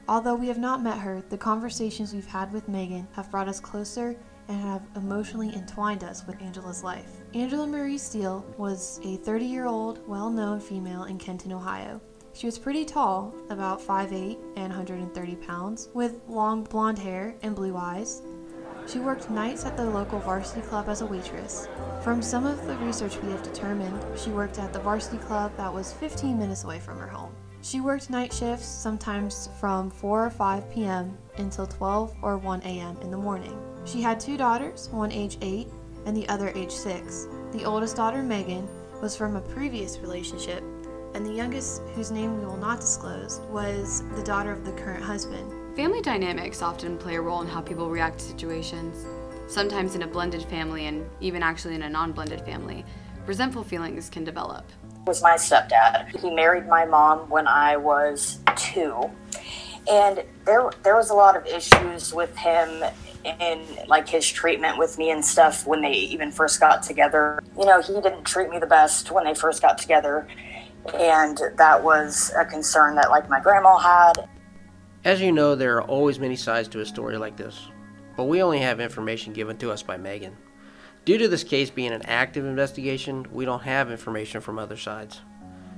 Although 0.08 0.34
we 0.34 0.46
have 0.48 0.58
not 0.58 0.82
met 0.82 0.98
her, 0.98 1.22
the 1.30 1.38
conversations 1.38 2.12
we've 2.12 2.26
had 2.26 2.52
with 2.52 2.68
Megan 2.68 3.08
have 3.12 3.30
brought 3.30 3.48
us 3.48 3.60
closer 3.60 4.14
and 4.48 4.60
have 4.60 4.82
emotionally 4.94 5.54
entwined 5.54 6.04
us 6.04 6.26
with 6.26 6.38
Angela's 6.42 6.84
life. 6.84 7.08
Angela 7.32 7.66
Marie 7.66 7.96
Steele 7.96 8.44
was 8.58 9.00
a 9.02 9.16
30 9.16 9.46
year 9.46 9.64
old, 9.64 10.06
well 10.06 10.28
known 10.28 10.60
female 10.60 11.04
in 11.04 11.16
Kenton, 11.16 11.54
Ohio. 11.54 11.98
She 12.34 12.44
was 12.44 12.58
pretty 12.58 12.84
tall, 12.84 13.34
about 13.48 13.80
5'8 13.80 14.38
and 14.56 14.68
130 14.68 15.36
pounds, 15.36 15.88
with 15.94 16.20
long 16.28 16.62
blonde 16.62 16.98
hair 16.98 17.36
and 17.40 17.56
blue 17.56 17.74
eyes. 17.74 18.20
She 18.90 18.98
worked 18.98 19.30
nights 19.30 19.64
at 19.64 19.76
the 19.76 19.84
local 19.84 20.18
varsity 20.18 20.62
club 20.62 20.88
as 20.88 21.00
a 21.00 21.06
waitress. 21.06 21.68
From 22.02 22.20
some 22.20 22.44
of 22.44 22.66
the 22.66 22.76
research 22.78 23.18
we 23.22 23.30
have 23.30 23.42
determined, 23.44 24.02
she 24.18 24.30
worked 24.30 24.58
at 24.58 24.72
the 24.72 24.80
varsity 24.80 25.18
club 25.18 25.56
that 25.56 25.72
was 25.72 25.92
15 25.92 26.36
minutes 26.36 26.64
away 26.64 26.80
from 26.80 26.98
her 26.98 27.06
home. 27.06 27.32
She 27.62 27.80
worked 27.80 28.10
night 28.10 28.32
shifts, 28.32 28.66
sometimes 28.66 29.48
from 29.60 29.90
4 29.90 30.26
or 30.26 30.30
5 30.30 30.70
p.m. 30.72 31.16
until 31.36 31.68
12 31.68 32.16
or 32.20 32.36
1 32.36 32.62
a.m. 32.62 32.96
in 33.00 33.12
the 33.12 33.16
morning. 33.16 33.56
She 33.84 34.02
had 34.02 34.18
two 34.18 34.36
daughters, 34.36 34.88
one 34.90 35.12
age 35.12 35.38
8 35.40 35.68
and 36.06 36.16
the 36.16 36.28
other 36.28 36.48
age 36.56 36.72
6. 36.72 37.28
The 37.52 37.64
oldest 37.64 37.94
daughter, 37.94 38.24
Megan, 38.24 38.66
was 39.00 39.14
from 39.14 39.36
a 39.36 39.40
previous 39.40 40.00
relationship, 40.00 40.64
and 41.14 41.24
the 41.24 41.32
youngest, 41.32 41.82
whose 41.94 42.10
name 42.10 42.40
we 42.40 42.44
will 42.44 42.56
not 42.56 42.80
disclose, 42.80 43.40
was 43.50 44.02
the 44.16 44.22
daughter 44.22 44.50
of 44.50 44.64
the 44.64 44.72
current 44.72 45.04
husband. 45.04 45.59
Family 45.76 46.00
dynamics 46.00 46.62
often 46.62 46.98
play 46.98 47.14
a 47.14 47.20
role 47.20 47.42
in 47.42 47.46
how 47.46 47.60
people 47.60 47.88
react 47.88 48.18
to 48.18 48.24
situations. 48.24 49.06
Sometimes 49.46 49.94
in 49.94 50.02
a 50.02 50.06
blended 50.06 50.42
family, 50.42 50.86
and 50.86 51.08
even 51.20 51.44
actually 51.44 51.76
in 51.76 51.82
a 51.82 51.88
non 51.88 52.10
blended 52.10 52.40
family, 52.40 52.84
resentful 53.24 53.62
feelings 53.62 54.10
can 54.10 54.24
develop. 54.24 54.64
Was 55.06 55.22
my 55.22 55.36
stepdad. 55.36 56.20
He 56.20 56.34
married 56.34 56.66
my 56.66 56.84
mom 56.84 57.30
when 57.30 57.46
I 57.46 57.76
was 57.76 58.40
two. 58.56 59.10
And 59.90 60.24
there, 60.44 60.70
there 60.82 60.96
was 60.96 61.10
a 61.10 61.14
lot 61.14 61.36
of 61.36 61.46
issues 61.46 62.12
with 62.12 62.36
him 62.36 62.84
in 63.24 63.62
like 63.86 64.08
his 64.08 64.28
treatment 64.28 64.76
with 64.76 64.98
me 64.98 65.10
and 65.10 65.24
stuff 65.24 65.66
when 65.66 65.82
they 65.82 65.92
even 65.92 66.32
first 66.32 66.58
got 66.58 66.82
together. 66.82 67.40
You 67.56 67.66
know, 67.66 67.80
he 67.80 67.94
didn't 67.94 68.24
treat 68.24 68.50
me 68.50 68.58
the 68.58 68.66
best 68.66 69.12
when 69.12 69.24
they 69.24 69.34
first 69.34 69.62
got 69.62 69.78
together. 69.78 70.26
And 70.94 71.38
that 71.56 71.84
was 71.84 72.32
a 72.36 72.44
concern 72.44 72.96
that 72.96 73.10
like 73.10 73.28
my 73.28 73.40
grandma 73.40 73.78
had. 73.78 74.28
As 75.02 75.22
you 75.22 75.32
know, 75.32 75.54
there 75.54 75.76
are 75.76 75.82
always 75.82 76.18
many 76.18 76.36
sides 76.36 76.68
to 76.68 76.80
a 76.80 76.86
story 76.86 77.16
like 77.16 77.34
this, 77.34 77.68
but 78.18 78.24
we 78.24 78.42
only 78.42 78.58
have 78.58 78.80
information 78.80 79.32
given 79.32 79.56
to 79.56 79.70
us 79.70 79.82
by 79.82 79.96
Megan. 79.96 80.36
Due 81.06 81.16
to 81.16 81.26
this 81.26 81.42
case 81.42 81.70
being 81.70 81.92
an 81.92 82.02
active 82.02 82.44
investigation, 82.44 83.26
we 83.32 83.46
don't 83.46 83.62
have 83.62 83.90
information 83.90 84.42
from 84.42 84.58
other 84.58 84.76
sides. 84.76 85.22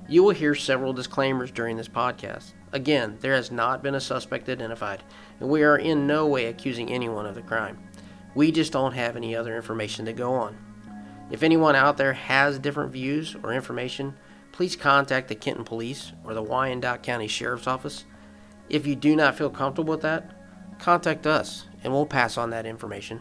You 0.08 0.24
will 0.24 0.32
hear 0.34 0.56
several 0.56 0.92
disclaimers 0.92 1.52
during 1.52 1.76
this 1.76 1.86
podcast. 1.88 2.54
Again, 2.72 3.16
there 3.20 3.34
has 3.34 3.52
not 3.52 3.80
been 3.80 3.94
a 3.94 4.00
suspect 4.00 4.48
identified, 4.48 5.04
and 5.38 5.48
we 5.48 5.62
are 5.62 5.78
in 5.78 6.08
no 6.08 6.26
way 6.26 6.46
accusing 6.46 6.90
anyone 6.90 7.24
of 7.24 7.36
the 7.36 7.42
crime. 7.42 7.78
We 8.34 8.50
just 8.50 8.72
don't 8.72 8.94
have 8.94 9.14
any 9.14 9.36
other 9.36 9.54
information 9.54 10.04
to 10.06 10.12
go 10.12 10.34
on. 10.34 10.58
If 11.30 11.44
anyone 11.44 11.76
out 11.76 11.96
there 11.96 12.14
has 12.14 12.58
different 12.58 12.90
views 12.90 13.36
or 13.44 13.52
information, 13.52 14.16
please 14.50 14.74
contact 14.74 15.28
the 15.28 15.36
Kenton 15.36 15.64
Police 15.64 16.12
or 16.24 16.34
the 16.34 16.42
Wyandot 16.42 17.04
County 17.04 17.28
Sheriff's 17.28 17.68
Office. 17.68 18.04
If 18.72 18.86
you 18.86 18.96
do 18.96 19.14
not 19.14 19.36
feel 19.36 19.50
comfortable 19.50 19.92
with 19.92 20.00
that, 20.00 20.30
contact 20.78 21.26
us 21.26 21.66
and 21.84 21.92
we'll 21.92 22.06
pass 22.06 22.38
on 22.38 22.48
that 22.50 22.64
information. 22.64 23.20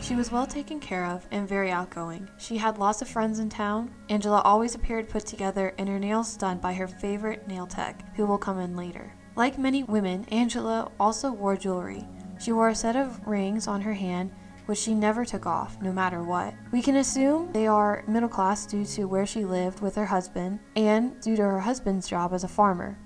She 0.00 0.14
was 0.14 0.30
well 0.30 0.46
taken 0.46 0.78
care 0.78 1.06
of 1.06 1.26
and 1.32 1.48
very 1.48 1.72
outgoing. 1.72 2.28
She 2.38 2.56
had 2.56 2.78
lots 2.78 3.02
of 3.02 3.08
friends 3.08 3.40
in 3.40 3.48
town. 3.48 3.92
Angela 4.08 4.40
always 4.42 4.76
appeared 4.76 5.08
put 5.08 5.26
together 5.26 5.74
and 5.78 5.88
her 5.88 5.98
nails 5.98 6.36
done 6.36 6.58
by 6.58 6.74
her 6.74 6.86
favorite 6.86 7.48
nail 7.48 7.66
tech, 7.66 8.14
who 8.14 8.24
will 8.24 8.38
come 8.38 8.60
in 8.60 8.76
later. 8.76 9.12
Like 9.34 9.58
many 9.58 9.82
women, 9.82 10.26
Angela 10.30 10.92
also 11.00 11.32
wore 11.32 11.56
jewelry. 11.56 12.06
She 12.38 12.52
wore 12.52 12.68
a 12.68 12.74
set 12.76 12.94
of 12.94 13.26
rings 13.26 13.66
on 13.66 13.80
her 13.80 13.94
hand, 13.94 14.30
which 14.66 14.78
she 14.78 14.94
never 14.94 15.24
took 15.24 15.46
off, 15.46 15.80
no 15.80 15.92
matter 15.92 16.22
what. 16.22 16.54
We 16.72 16.82
can 16.82 16.96
assume 16.96 17.52
they 17.52 17.66
are 17.66 18.04
middle 18.06 18.28
class 18.28 18.66
due 18.66 18.84
to 18.84 19.04
where 19.04 19.26
she 19.26 19.44
lived 19.44 19.80
with 19.80 19.94
her 19.96 20.06
husband 20.06 20.60
and 20.76 21.20
due 21.20 21.36
to 21.36 21.42
her 21.42 21.60
husband's 21.60 22.08
job 22.08 22.32
as 22.32 22.44
a 22.44 22.48
farmer. 22.48 22.98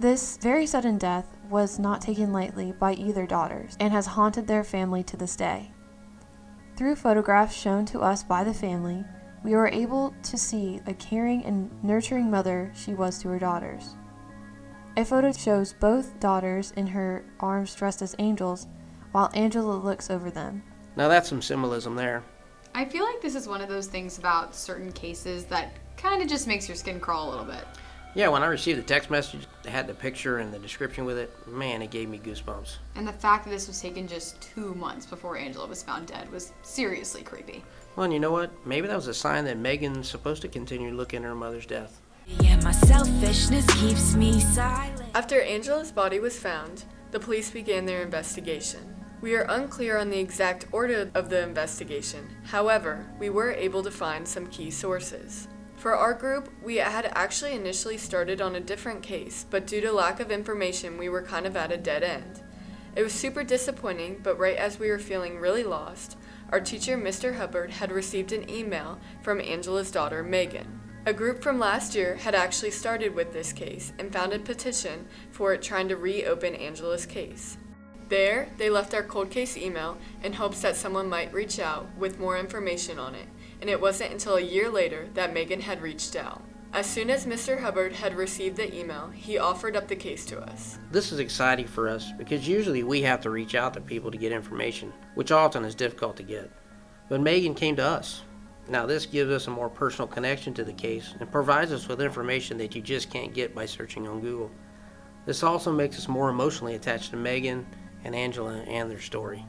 This 0.00 0.36
very 0.36 0.66
sudden 0.66 0.96
death 0.98 1.36
was 1.50 1.78
not 1.78 2.00
taken 2.00 2.32
lightly 2.32 2.72
by 2.72 2.94
either 2.94 3.26
daughters 3.26 3.76
and 3.80 3.92
has 3.92 4.06
haunted 4.06 4.46
their 4.46 4.62
family 4.62 5.02
to 5.04 5.16
this 5.16 5.34
day. 5.34 5.72
Through 6.76 6.96
photographs 6.96 7.56
shown 7.56 7.84
to 7.86 8.00
us 8.00 8.22
by 8.22 8.44
the 8.44 8.54
family, 8.54 9.04
we 9.42 9.56
were 9.56 9.68
able 9.68 10.14
to 10.22 10.36
see 10.36 10.80
a 10.86 10.94
caring 10.94 11.44
and 11.44 11.70
nurturing 11.82 12.30
mother 12.30 12.72
she 12.76 12.94
was 12.94 13.18
to 13.18 13.28
her 13.28 13.38
daughters. 13.38 13.96
A 14.96 15.04
photo 15.04 15.32
shows 15.32 15.72
both 15.72 16.18
daughters 16.20 16.72
in 16.76 16.86
her 16.86 17.24
arms 17.40 17.74
dressed 17.74 18.02
as 18.02 18.14
angels, 18.18 18.66
while 19.12 19.30
Angela 19.34 19.74
looks 19.74 20.10
over 20.10 20.30
them. 20.30 20.62
Now 20.96 21.08
that's 21.08 21.28
some 21.28 21.42
symbolism 21.42 21.94
there. 21.94 22.22
I 22.74 22.84
feel 22.84 23.04
like 23.04 23.20
this 23.20 23.34
is 23.34 23.48
one 23.48 23.60
of 23.60 23.68
those 23.68 23.86
things 23.86 24.18
about 24.18 24.54
certain 24.54 24.92
cases 24.92 25.44
that 25.46 25.72
kind 25.96 26.22
of 26.22 26.28
just 26.28 26.46
makes 26.46 26.68
your 26.68 26.76
skin 26.76 27.00
crawl 27.00 27.28
a 27.28 27.30
little 27.30 27.44
bit. 27.44 27.64
Yeah, 28.14 28.28
when 28.28 28.42
I 28.42 28.46
received 28.46 28.78
the 28.78 28.82
text 28.82 29.10
message 29.10 29.46
that 29.62 29.70
had 29.70 29.86
the 29.86 29.94
picture 29.94 30.38
and 30.38 30.52
the 30.52 30.58
description 30.58 31.04
with 31.04 31.18
it, 31.18 31.30
man, 31.46 31.82
it 31.82 31.90
gave 31.90 32.08
me 32.08 32.18
goosebumps. 32.18 32.76
And 32.96 33.06
the 33.06 33.12
fact 33.12 33.44
that 33.44 33.50
this 33.50 33.68
was 33.68 33.80
taken 33.80 34.08
just 34.08 34.40
two 34.40 34.74
months 34.74 35.06
before 35.06 35.36
Angela 35.36 35.66
was 35.66 35.82
found 35.82 36.06
dead 36.08 36.30
was 36.32 36.52
seriously 36.62 37.22
creepy. 37.22 37.62
Well, 37.96 38.04
and 38.04 38.12
you 38.12 38.18
know 38.20 38.32
what? 38.32 38.50
Maybe 38.66 38.88
that 38.88 38.96
was 38.96 39.08
a 39.08 39.14
sign 39.14 39.44
that 39.44 39.58
Megan's 39.58 40.08
supposed 40.08 40.42
to 40.42 40.48
continue 40.48 40.90
looking 40.90 41.18
at 41.18 41.28
her 41.28 41.34
mother's 41.34 41.66
death. 41.66 42.00
Yeah, 42.40 42.56
my 42.62 42.72
selfishness 42.72 43.66
keeps 43.80 44.14
me 44.14 44.40
silent. 44.40 45.10
After 45.14 45.40
Angela's 45.42 45.92
body 45.92 46.18
was 46.18 46.38
found, 46.38 46.84
the 47.10 47.20
police 47.20 47.50
began 47.50 47.86
their 47.86 48.02
investigation. 48.02 48.87
We 49.20 49.34
are 49.34 49.46
unclear 49.48 49.98
on 49.98 50.10
the 50.10 50.20
exact 50.20 50.66
order 50.70 51.10
of 51.12 51.28
the 51.28 51.42
investigation. 51.42 52.28
However, 52.44 53.04
we 53.18 53.30
were 53.30 53.50
able 53.50 53.82
to 53.82 53.90
find 53.90 54.26
some 54.26 54.46
key 54.46 54.70
sources. 54.70 55.48
For 55.76 55.96
our 55.96 56.14
group, 56.14 56.52
we 56.62 56.76
had 56.76 57.10
actually 57.14 57.54
initially 57.54 57.98
started 57.98 58.40
on 58.40 58.54
a 58.54 58.60
different 58.60 59.02
case, 59.02 59.44
but 59.50 59.66
due 59.66 59.80
to 59.80 59.92
lack 59.92 60.20
of 60.20 60.30
information, 60.30 60.98
we 60.98 61.08
were 61.08 61.22
kind 61.22 61.46
of 61.46 61.56
at 61.56 61.72
a 61.72 61.76
dead 61.76 62.04
end. 62.04 62.42
It 62.94 63.02
was 63.02 63.12
super 63.12 63.42
disappointing, 63.42 64.20
but 64.22 64.38
right 64.38 64.56
as 64.56 64.78
we 64.78 64.88
were 64.88 65.00
feeling 65.00 65.38
really 65.38 65.64
lost, 65.64 66.16
our 66.50 66.60
teacher, 66.60 66.96
Mr. 66.96 67.36
Hubbard, 67.36 67.70
had 67.70 67.90
received 67.90 68.32
an 68.32 68.48
email 68.48 69.00
from 69.22 69.40
Angela's 69.40 69.90
daughter, 69.90 70.22
Megan. 70.22 70.80
A 71.06 71.12
group 71.12 71.42
from 71.42 71.58
last 71.58 71.94
year 71.94 72.16
had 72.16 72.34
actually 72.34 72.70
started 72.70 73.14
with 73.14 73.32
this 73.32 73.52
case 73.52 73.92
and 73.98 74.12
found 74.12 74.32
a 74.32 74.38
petition 74.38 75.06
for 75.30 75.52
it 75.54 75.62
trying 75.62 75.88
to 75.88 75.96
reopen 75.96 76.54
Angela's 76.54 77.06
case. 77.06 77.56
There, 78.08 78.48
they 78.56 78.70
left 78.70 78.94
our 78.94 79.02
cold 79.02 79.30
case 79.30 79.56
email 79.56 79.98
in 80.22 80.32
hopes 80.32 80.62
that 80.62 80.76
someone 80.76 81.08
might 81.08 81.32
reach 81.32 81.58
out 81.58 81.86
with 81.96 82.18
more 82.18 82.38
information 82.38 82.98
on 82.98 83.14
it 83.14 83.26
and 83.60 83.68
it 83.68 83.80
wasn't 83.80 84.12
until 84.12 84.36
a 84.36 84.40
year 84.40 84.70
later 84.70 85.08
that 85.14 85.32
Megan 85.32 85.60
had 85.60 85.82
reached 85.82 86.16
out. 86.16 86.42
As 86.72 86.86
soon 86.86 87.10
as 87.10 87.24
Mr. 87.24 87.60
Hubbard 87.60 87.94
had 87.94 88.14
received 88.14 88.56
the 88.56 88.78
email, 88.78 89.08
he 89.08 89.38
offered 89.38 89.74
up 89.74 89.88
the 89.88 89.96
case 89.96 90.26
to 90.26 90.38
us. 90.40 90.78
This 90.92 91.12
is 91.12 91.18
exciting 91.18 91.66
for 91.66 91.88
us 91.88 92.12
because 92.18 92.46
usually 92.46 92.82
we 92.82 93.00
have 93.02 93.22
to 93.22 93.30
reach 93.30 93.54
out 93.54 93.72
to 93.74 93.80
people 93.80 94.10
to 94.10 94.18
get 94.18 94.32
information, 94.32 94.92
which 95.14 95.32
often 95.32 95.64
is 95.64 95.74
difficult 95.74 96.16
to 96.18 96.22
get. 96.22 96.50
But 97.08 97.22
Megan 97.22 97.54
came 97.54 97.74
to 97.76 97.84
us. 97.84 98.22
Now, 98.68 98.84
this 98.84 99.06
gives 99.06 99.30
us 99.30 99.46
a 99.46 99.50
more 99.50 99.70
personal 99.70 100.06
connection 100.06 100.52
to 100.54 100.64
the 100.64 100.74
case 100.74 101.14
and 101.18 101.32
provides 101.32 101.72
us 101.72 101.88
with 101.88 102.02
information 102.02 102.58
that 102.58 102.74
you 102.74 102.82
just 102.82 103.10
can't 103.10 103.32
get 103.32 103.54
by 103.54 103.64
searching 103.64 104.06
on 104.06 104.20
Google. 104.20 104.50
This 105.24 105.42
also 105.42 105.72
makes 105.72 105.96
us 105.96 106.06
more 106.06 106.28
emotionally 106.28 106.74
attached 106.74 107.10
to 107.10 107.16
Megan 107.16 107.66
and 108.04 108.14
Angela 108.14 108.62
and 108.62 108.90
their 108.90 109.00
story. 109.00 109.44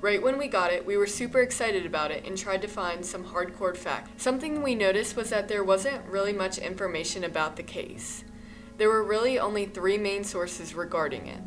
Right 0.00 0.22
when 0.22 0.38
we 0.38 0.46
got 0.46 0.72
it, 0.72 0.86
we 0.86 0.96
were 0.96 1.08
super 1.08 1.40
excited 1.40 1.84
about 1.84 2.12
it 2.12 2.24
and 2.24 2.38
tried 2.38 2.62
to 2.62 2.68
find 2.68 3.04
some 3.04 3.24
hardcore 3.24 3.76
facts. 3.76 4.22
Something 4.22 4.62
we 4.62 4.76
noticed 4.76 5.16
was 5.16 5.30
that 5.30 5.48
there 5.48 5.64
wasn't 5.64 6.06
really 6.06 6.32
much 6.32 6.58
information 6.58 7.24
about 7.24 7.56
the 7.56 7.64
case. 7.64 8.22
There 8.76 8.88
were 8.88 9.02
really 9.02 9.40
only 9.40 9.66
three 9.66 9.98
main 9.98 10.22
sources 10.22 10.74
regarding 10.74 11.26
it 11.26 11.40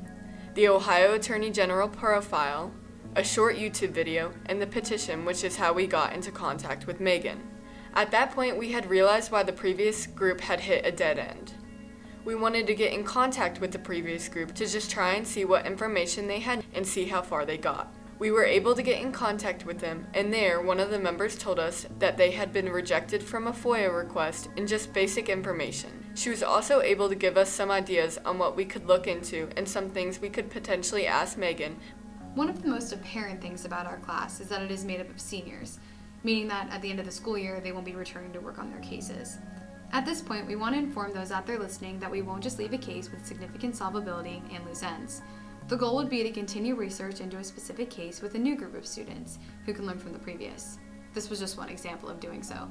the 0.54 0.68
Ohio 0.68 1.14
Attorney 1.14 1.50
General 1.50 1.88
profile, 1.88 2.74
a 3.16 3.24
short 3.24 3.56
YouTube 3.56 3.92
video, 3.92 4.34
and 4.48 4.62
the 4.62 4.68
petition, 4.68 5.24
which 5.24 5.46
is 5.46 5.56
how 5.56 5.72
we 5.72 5.88
got 5.88 6.12
into 6.12 6.30
contact 6.30 6.86
with 6.86 7.00
Megan. 7.00 7.51
At 7.94 8.12
that 8.12 8.32
point, 8.32 8.58
we 8.58 8.72
had 8.72 8.90
realized 8.90 9.32
why 9.32 9.44
the 9.44 9.52
previous 9.52 10.08
group 10.08 10.42
had 10.42 10.62
hit 10.62 10.86
a 10.86 10.92
dead 10.92 11.20
end. 11.20 11.54
We 12.24 12.36
wanted 12.36 12.68
to 12.68 12.76
get 12.76 12.94
in 12.94 13.04
contact 13.04 13.60
with 13.60 13.72
the 13.72 13.80
previous 13.80 14.30
group 14.30 14.54
to 14.56 14.66
just 14.66 14.92
try 14.92 15.14
and 15.14 15.28
see 15.28 15.44
what 15.44 15.66
information 15.66 16.28
they 16.28 16.40
had 16.40 16.64
and 16.74 16.86
see 16.86 17.06
how 17.06 17.22
far 17.22 17.46
they 17.46 17.58
got. 17.58 17.94
We 18.20 18.30
were 18.30 18.46
able 18.46 18.76
to 18.76 18.84
get 18.84 19.02
in 19.02 19.12
contact 19.12 19.66
with 19.66 19.80
them, 19.80 20.06
and 20.14 20.32
there, 20.32 20.62
one 20.62 20.80
of 20.80 20.92
the 20.92 21.00
members 21.00 21.36
told 21.36 21.58
us 21.58 21.88
that 21.98 22.18
they 22.18 22.30
had 22.30 22.54
been 22.54 22.70
rejected 22.70 23.24
from 23.24 23.48
a 23.48 23.52
FOIA 23.52 23.92
request 23.92 24.50
and 24.56 24.68
just 24.68 24.94
basic 24.94 25.28
information. 25.28 26.06
She 26.14 26.30
was 26.30 26.44
also 26.44 26.82
able 26.82 27.10
to 27.10 27.16
give 27.16 27.36
us 27.36 27.50
some 27.50 27.72
ideas 27.72 28.20
on 28.24 28.38
what 28.38 28.56
we 28.56 28.64
could 28.64 28.86
look 28.86 29.08
into 29.08 29.50
and 29.58 29.68
some 29.68 29.90
things 29.90 30.22
we 30.22 30.30
could 30.30 30.52
potentially 30.52 31.08
ask 31.08 31.36
Megan. 31.36 31.78
One 32.36 32.48
of 32.48 32.62
the 32.62 32.70
most 32.70 32.94
apparent 32.94 33.42
things 33.42 33.66
about 33.66 33.88
our 33.88 33.98
class 33.98 34.40
is 34.40 34.50
that 34.50 34.62
it 34.62 34.70
is 34.70 34.86
made 34.86 35.02
up 35.02 35.10
of 35.10 35.20
seniors, 35.20 35.80
meaning 36.24 36.48
that 36.48 36.70
at 36.72 36.82
the 36.82 36.90
end 36.90 37.00
of 37.00 37.06
the 37.06 37.12
school 37.12 37.38
year, 37.38 37.60
they 37.60 37.72
won't 37.72 37.86
be 37.86 37.96
returning 37.96 38.32
to 38.34 38.40
work 38.40 38.60
on 38.60 38.70
their 38.70 38.82
cases. 38.82 39.38
At 39.94 40.06
this 40.06 40.22
point, 40.22 40.48
we 40.48 40.56
want 40.56 40.74
to 40.76 40.80
inform 40.80 41.14
those 41.14 41.32
out 41.32 41.46
there 41.46 41.60
listening 41.60 42.00
that 42.00 42.12
we 42.12 42.22
won't 42.22 42.44
just 42.44 42.58
leave 42.58 42.74
a 42.74 42.78
case 42.78 43.12
with 43.12 43.26
significant 43.26 43.76
solvability 43.76 44.42
and 44.54 44.66
loose 44.66 44.84
ends. 44.84 45.22
The 45.68 45.76
goal 45.76 45.96
would 45.98 46.10
be 46.10 46.24
to 46.24 46.32
continue 46.32 46.76
research 46.76 47.20
into 47.20 47.38
a 47.38 47.44
specific 47.44 47.90
case 47.90 48.22
with 48.22 48.36
a 48.36 48.40
new 48.40 48.56
group 48.56 48.76
of 48.76 48.86
students 48.86 49.40
who 49.66 49.74
can 49.74 49.86
learn 49.86 50.00
from 50.00 50.14
the 50.14 50.20
previous. 50.20 50.78
This 51.14 51.30
was 51.30 51.40
just 51.40 51.58
one 51.58 51.70
example 51.70 52.10
of 52.10 52.20
doing 52.20 52.42
so. 52.42 52.70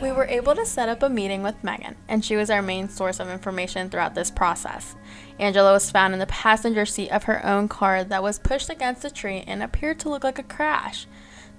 We 0.00 0.12
were 0.12 0.26
able 0.26 0.54
to 0.54 0.64
set 0.64 0.88
up 0.88 1.02
a 1.02 1.08
meeting 1.08 1.42
with 1.42 1.62
Megan, 1.64 1.96
and 2.06 2.24
she 2.24 2.36
was 2.36 2.50
our 2.50 2.62
main 2.62 2.88
source 2.88 3.18
of 3.18 3.28
information 3.28 3.90
throughout 3.90 4.14
this 4.14 4.30
process. 4.30 4.94
Angela 5.38 5.72
was 5.72 5.90
found 5.90 6.12
in 6.14 6.18
the 6.18 6.26
passenger 6.26 6.84
seat 6.84 7.10
of 7.10 7.24
her 7.24 7.44
own 7.46 7.68
car 7.68 8.02
that 8.02 8.22
was 8.22 8.40
pushed 8.40 8.68
against 8.68 9.04
a 9.04 9.10
tree 9.10 9.44
and 9.46 9.62
appeared 9.62 10.00
to 10.00 10.08
look 10.08 10.24
like 10.24 10.38
a 10.38 10.42
crash. 10.42 11.06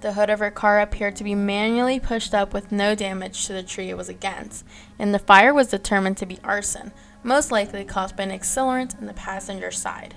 The 0.02 0.12
hood 0.14 0.30
of 0.30 0.38
her 0.38 0.50
car 0.50 0.80
appeared 0.80 1.16
to 1.16 1.24
be 1.24 1.34
manually 1.34 2.00
pushed 2.00 2.34
up 2.34 2.52
with 2.52 2.72
no 2.72 2.94
damage 2.94 3.46
to 3.46 3.52
the 3.52 3.62
tree 3.62 3.90
it 3.90 3.96
was 3.96 4.08
against, 4.08 4.64
and 4.98 5.14
the 5.14 5.18
fire 5.18 5.52
was 5.52 5.68
determined 5.68 6.16
to 6.18 6.26
be 6.26 6.38
arson, 6.44 6.92
most 7.22 7.50
likely 7.50 7.84
caused 7.84 8.16
by 8.16 8.24
an 8.24 8.30
accelerant 8.30 8.98
in 8.98 9.06
the 9.06 9.14
passenger 9.14 9.70
side. 9.70 10.14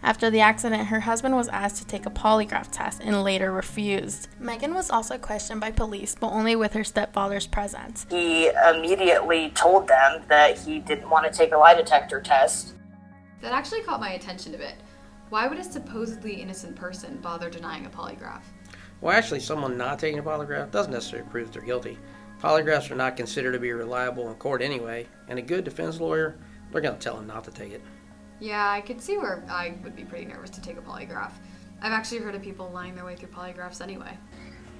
After 0.00 0.30
the 0.30 0.40
accident, 0.40 0.86
her 0.88 1.00
husband 1.00 1.34
was 1.34 1.48
asked 1.48 1.76
to 1.78 1.86
take 1.86 2.06
a 2.06 2.10
polygraph 2.10 2.68
test 2.70 3.00
and 3.02 3.24
later 3.24 3.50
refused. 3.50 4.28
Megan 4.38 4.72
was 4.72 4.90
also 4.90 5.18
questioned 5.18 5.60
by 5.60 5.72
police, 5.72 6.14
but 6.14 6.30
only 6.30 6.54
with 6.54 6.74
her 6.74 6.84
stepfather's 6.84 7.48
presence. 7.48 8.06
He 8.08 8.48
immediately 8.48 9.50
told 9.50 9.88
them 9.88 10.22
that 10.28 10.58
he 10.58 10.78
didn't 10.78 11.10
want 11.10 11.30
to 11.30 11.36
take 11.36 11.52
a 11.52 11.58
lie 11.58 11.74
detector 11.74 12.20
test 12.20 12.74
That 13.40 13.52
actually 13.52 13.82
caught 13.82 14.00
my 14.00 14.10
attention 14.12 14.54
a 14.54 14.58
bit. 14.58 14.74
Why 15.30 15.46
would 15.46 15.58
a 15.58 15.64
supposedly 15.64 16.40
innocent 16.40 16.74
person 16.74 17.18
bother 17.18 17.50
denying 17.50 17.86
a 17.86 17.90
polygraph? 17.90 18.42
Well, 19.00 19.16
actually, 19.16 19.40
someone 19.40 19.76
not 19.76 19.98
taking 19.98 20.18
a 20.18 20.22
polygraph 20.22 20.70
doesn't 20.70 20.92
necessarily 20.92 21.28
prove 21.30 21.52
they're 21.52 21.62
guilty. 21.62 21.98
Polygraphs 22.40 22.90
are 22.90 22.96
not 22.96 23.16
considered 23.16 23.52
to 23.52 23.58
be 23.58 23.72
reliable 23.72 24.28
in 24.28 24.34
court 24.36 24.62
anyway, 24.62 25.06
and 25.28 25.38
a 25.38 25.42
good 25.42 25.64
defense 25.64 26.00
lawyer, 26.00 26.36
they're 26.72 26.80
going 26.80 26.94
to 26.94 27.00
tell 27.00 27.16
them 27.16 27.26
not 27.26 27.44
to 27.44 27.50
take 27.50 27.72
it. 27.72 27.82
Yeah, 28.40 28.70
I 28.70 28.80
could 28.80 29.00
see 29.00 29.18
where 29.18 29.44
I 29.48 29.74
would 29.82 29.96
be 29.96 30.04
pretty 30.04 30.24
nervous 30.24 30.50
to 30.50 30.60
take 30.60 30.76
a 30.78 30.80
polygraph. 30.80 31.32
I've 31.82 31.92
actually 31.92 32.18
heard 32.18 32.34
of 32.34 32.42
people 32.42 32.70
lying 32.72 32.94
their 32.94 33.04
way 33.04 33.16
through 33.16 33.28
polygraphs 33.28 33.80
anyway. 33.80 34.16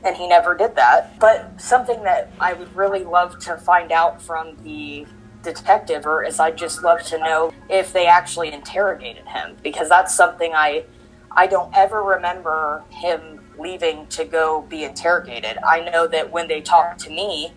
and 0.04 0.16
he 0.16 0.28
never 0.28 0.56
did 0.56 0.76
that. 0.76 1.18
But 1.18 1.60
something 1.60 2.02
that 2.04 2.32
I 2.38 2.52
would 2.52 2.74
really 2.76 3.02
love 3.04 3.38
to 3.40 3.56
find 3.56 3.90
out 3.90 4.22
from 4.22 4.56
the 4.62 5.06
detective 5.42 6.06
or 6.06 6.24
is 6.24 6.40
I'd 6.40 6.56
just 6.56 6.82
love 6.82 7.02
to 7.04 7.18
know 7.18 7.52
if 7.68 7.92
they 7.92 8.06
actually 8.06 8.52
interrogated 8.52 9.26
him 9.26 9.56
because 9.62 9.88
that's 9.88 10.14
something 10.14 10.52
I 10.54 10.84
I 11.30 11.46
don't 11.46 11.74
ever 11.76 12.02
remember 12.02 12.82
him 12.90 13.40
leaving 13.58 14.06
to 14.08 14.24
go 14.24 14.62
be 14.62 14.84
interrogated. 14.84 15.58
I 15.66 15.80
know 15.80 16.06
that 16.08 16.32
when 16.32 16.48
they 16.48 16.60
talked 16.60 17.00
to 17.00 17.10
me, 17.10 17.52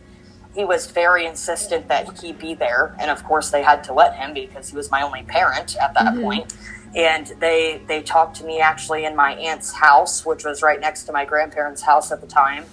he 0.53 0.65
was 0.65 0.87
very 0.87 1.25
insistent 1.25 1.87
that 1.87 2.19
he 2.19 2.33
be 2.33 2.53
there 2.53 2.95
and 2.99 3.09
of 3.09 3.23
course 3.23 3.49
they 3.49 3.63
had 3.63 3.83
to 3.85 3.93
let 3.93 4.15
him 4.15 4.33
because 4.33 4.69
he 4.69 4.75
was 4.75 4.91
my 4.91 5.01
only 5.01 5.23
parent 5.23 5.75
at 5.77 5.93
that 5.93 6.13
mm-hmm. 6.13 6.21
point. 6.21 6.53
and 6.93 7.27
they 7.39 7.81
they 7.87 8.01
talked 8.01 8.35
to 8.35 8.45
me 8.45 8.59
actually 8.59 9.05
in 9.05 9.15
my 9.15 9.33
aunt's 9.35 9.71
house 9.71 10.25
which 10.25 10.43
was 10.43 10.61
right 10.61 10.81
next 10.81 11.03
to 11.03 11.13
my 11.13 11.23
grandparents 11.23 11.81
house 11.81 12.11
at 12.11 12.19
the 12.19 12.27
time 12.27 12.65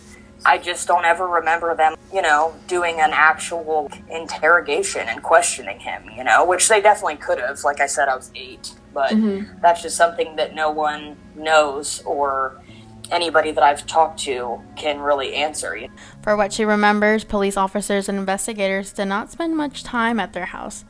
i 0.48 0.58
just 0.58 0.88
don't 0.88 1.04
ever 1.04 1.26
remember 1.28 1.74
them 1.76 1.94
you 2.12 2.22
know 2.22 2.54
doing 2.66 3.00
an 3.00 3.10
actual 3.12 3.90
interrogation 4.10 5.06
and 5.08 5.22
questioning 5.22 5.78
him 5.78 6.02
you 6.16 6.24
know 6.24 6.44
which 6.44 6.68
they 6.68 6.80
definitely 6.80 7.16
could 7.16 7.38
have 7.38 7.62
like 7.64 7.80
i 7.80 7.86
said 7.86 8.08
i 8.08 8.16
was 8.16 8.30
eight 8.34 8.72
but 8.94 9.10
mm-hmm. 9.12 9.46
that's 9.60 9.82
just 9.82 9.96
something 9.96 10.34
that 10.36 10.54
no 10.54 10.70
one 10.70 11.16
knows 11.36 12.02
or 12.02 12.60
anybody 13.10 13.50
that 13.50 13.62
i've 13.62 13.86
talked 13.86 14.18
to 14.18 14.60
can 14.74 14.98
really 15.00 15.34
answer 15.34 15.76
For 16.22 16.36
what 16.36 16.52
she 16.52 16.64
remembers, 16.64 17.24
police 17.24 17.56
officers 17.56 18.08
and 18.08 18.18
investigators 18.18 18.92
did 18.92 19.06
not 19.06 19.30
spend 19.30 19.56
much 19.56 19.82
time 19.82 20.20
at 20.20 20.32
their 20.32 20.46
house. 20.46 20.84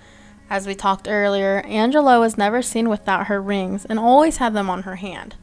As 0.50 0.66
we 0.66 0.74
talked 0.74 1.06
earlier, 1.06 1.60
Angela 1.66 2.18
was 2.18 2.38
never 2.38 2.62
seen 2.62 2.88
without 2.88 3.26
her 3.26 3.40
rings 3.40 3.84
and 3.84 3.98
always 3.98 4.38
had 4.38 4.54
them 4.54 4.70
on 4.70 4.82
her 4.82 4.96
hand. 4.96 5.36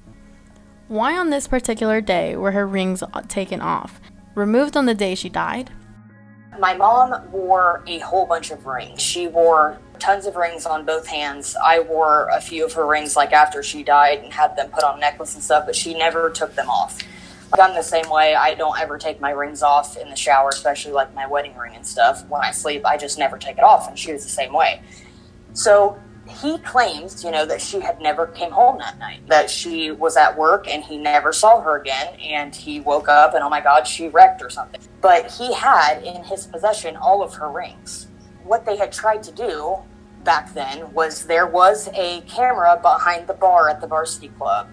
Why 0.87 1.17
on 1.17 1.31
this 1.31 1.47
particular 1.47 1.99
day 1.99 2.35
were 2.35 2.51
her 2.51 2.67
rings 2.67 3.03
taken 3.27 3.59
off? 3.59 3.99
Removed 4.35 4.77
on 4.77 4.85
the 4.85 4.93
day 4.93 5.15
she 5.15 5.29
died? 5.29 5.71
My 6.59 6.75
mom 6.75 7.31
wore 7.31 7.83
a 7.87 7.97
whole 7.99 8.27
bunch 8.27 8.51
of 8.51 8.67
rings. 8.67 9.01
She 9.01 9.27
wore 9.27 9.79
tons 9.97 10.27
of 10.27 10.35
rings 10.35 10.67
on 10.67 10.85
both 10.85 11.07
hands. 11.07 11.55
I 11.63 11.79
wore 11.79 12.29
a 12.29 12.39
few 12.39 12.63
of 12.65 12.73
her 12.73 12.85
rings 12.85 13.15
like 13.15 13.33
after 13.33 13.63
she 13.63 13.81
died 13.81 14.19
and 14.19 14.31
had 14.31 14.55
them 14.55 14.69
put 14.69 14.83
on 14.83 14.99
necklace 14.99 15.33
and 15.33 15.43
stuff, 15.43 15.65
but 15.65 15.75
she 15.75 15.95
never 15.95 16.29
took 16.29 16.53
them 16.53 16.69
off. 16.69 17.01
I'm 17.59 17.73
the 17.73 17.81
same 17.81 18.09
way. 18.09 18.35
I 18.35 18.53
don't 18.53 18.77
ever 18.79 18.97
take 18.97 19.19
my 19.19 19.31
rings 19.31 19.63
off 19.63 19.97
in 19.97 20.09
the 20.09 20.15
shower, 20.15 20.49
especially 20.49 20.91
like 20.91 21.13
my 21.15 21.25
wedding 21.25 21.55
ring 21.55 21.75
and 21.75 21.85
stuff. 21.85 22.27
When 22.27 22.41
I 22.41 22.51
sleep, 22.51 22.85
I 22.85 22.97
just 22.97 23.17
never 23.17 23.37
take 23.37 23.57
it 23.57 23.63
off, 23.63 23.87
and 23.87 23.97
she 23.97 24.11
was 24.11 24.23
the 24.23 24.29
same 24.29 24.53
way. 24.53 24.81
So 25.53 25.99
he 26.27 26.57
claims, 26.59 27.23
you 27.23 27.31
know, 27.31 27.45
that 27.45 27.61
she 27.61 27.79
had 27.79 28.01
never 28.01 28.27
came 28.27 28.51
home 28.51 28.79
that 28.79 28.97
night, 28.97 29.27
that 29.27 29.49
she 29.49 29.91
was 29.91 30.17
at 30.17 30.37
work 30.37 30.67
and 30.67 30.83
he 30.83 30.97
never 30.97 31.31
saw 31.31 31.61
her 31.61 31.79
again, 31.79 32.15
and 32.19 32.55
he 32.55 32.79
woke 32.79 33.07
up 33.07 33.33
and 33.33 33.43
oh 33.43 33.49
my 33.49 33.61
God, 33.61 33.87
she 33.87 34.07
wrecked 34.07 34.41
or 34.41 34.49
something. 34.49 34.81
But 35.01 35.31
he 35.31 35.53
had 35.53 36.03
in 36.03 36.23
his 36.23 36.47
possession 36.47 36.95
all 36.95 37.21
of 37.21 37.33
her 37.35 37.51
rings. 37.51 38.07
What 38.43 38.65
they 38.65 38.77
had 38.77 38.91
tried 38.91 39.23
to 39.23 39.31
do 39.31 39.77
back 40.23 40.53
then 40.53 40.91
was 40.93 41.25
there 41.25 41.47
was 41.47 41.89
a 41.93 42.21
camera 42.21 42.79
behind 42.81 43.27
the 43.27 43.33
bar 43.33 43.69
at 43.69 43.79
the 43.79 43.87
varsity 43.87 44.29
club, 44.29 44.67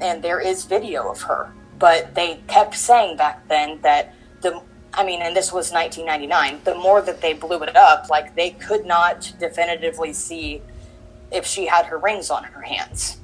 and 0.00 0.22
there 0.22 0.40
is 0.40 0.66
video 0.66 1.10
of 1.10 1.22
her. 1.22 1.52
But 1.78 2.14
they 2.14 2.40
kept 2.46 2.74
saying 2.74 3.16
back 3.16 3.48
then 3.48 3.80
that 3.82 4.14
the 4.42 4.62
I 4.94 5.04
mean, 5.04 5.22
and 5.22 5.34
this 5.34 5.50
was 5.50 5.72
1999. 5.72 6.60
The 6.64 6.74
more 6.74 7.00
that 7.00 7.22
they 7.22 7.32
blew 7.32 7.62
it 7.62 7.74
up, 7.74 8.10
like 8.10 8.36
they 8.36 8.50
could 8.50 8.84
not 8.84 9.32
definitively 9.38 10.12
see 10.12 10.60
if 11.32 11.46
she 11.46 11.66
had 11.66 11.86
her 11.86 11.98
rings 11.98 12.30
on 12.30 12.44
her 12.44 12.62
hands. 12.62 13.18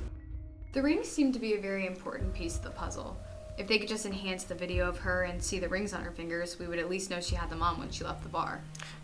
The 0.73 0.83
rings 0.83 1.09
seem 1.09 1.33
to 1.33 1.39
be 1.39 1.55
a 1.55 1.61
very 1.61 1.87
important 1.87 2.35
piece 2.35 2.57
of 2.57 2.63
the 2.63 2.71
puzzle. 2.71 3.17
If 3.57 3.67
they 3.67 3.79
could 3.79 3.89
just 3.89 4.07
enhance 4.07 4.45
the 4.45 4.55
video 4.55 4.89
of 4.89 4.99
her 4.99 5.25
and 5.25 5.43
see 5.43 5.59
the 5.59 5.69
rings 5.69 5.93
on 5.93 6.05
her 6.05 6.13
fingers, 6.13 6.59
we 6.59 6.67
would 6.67 6.79
at 6.79 6.89
least 6.89 7.11
know 7.11 7.21
she 7.21 7.35
had 7.35 7.51
them 7.51 7.63
on 7.63 7.79
when 7.79 7.91
she 7.91 8.05
left 8.05 8.23
the 8.23 8.29
bar. 8.29 8.61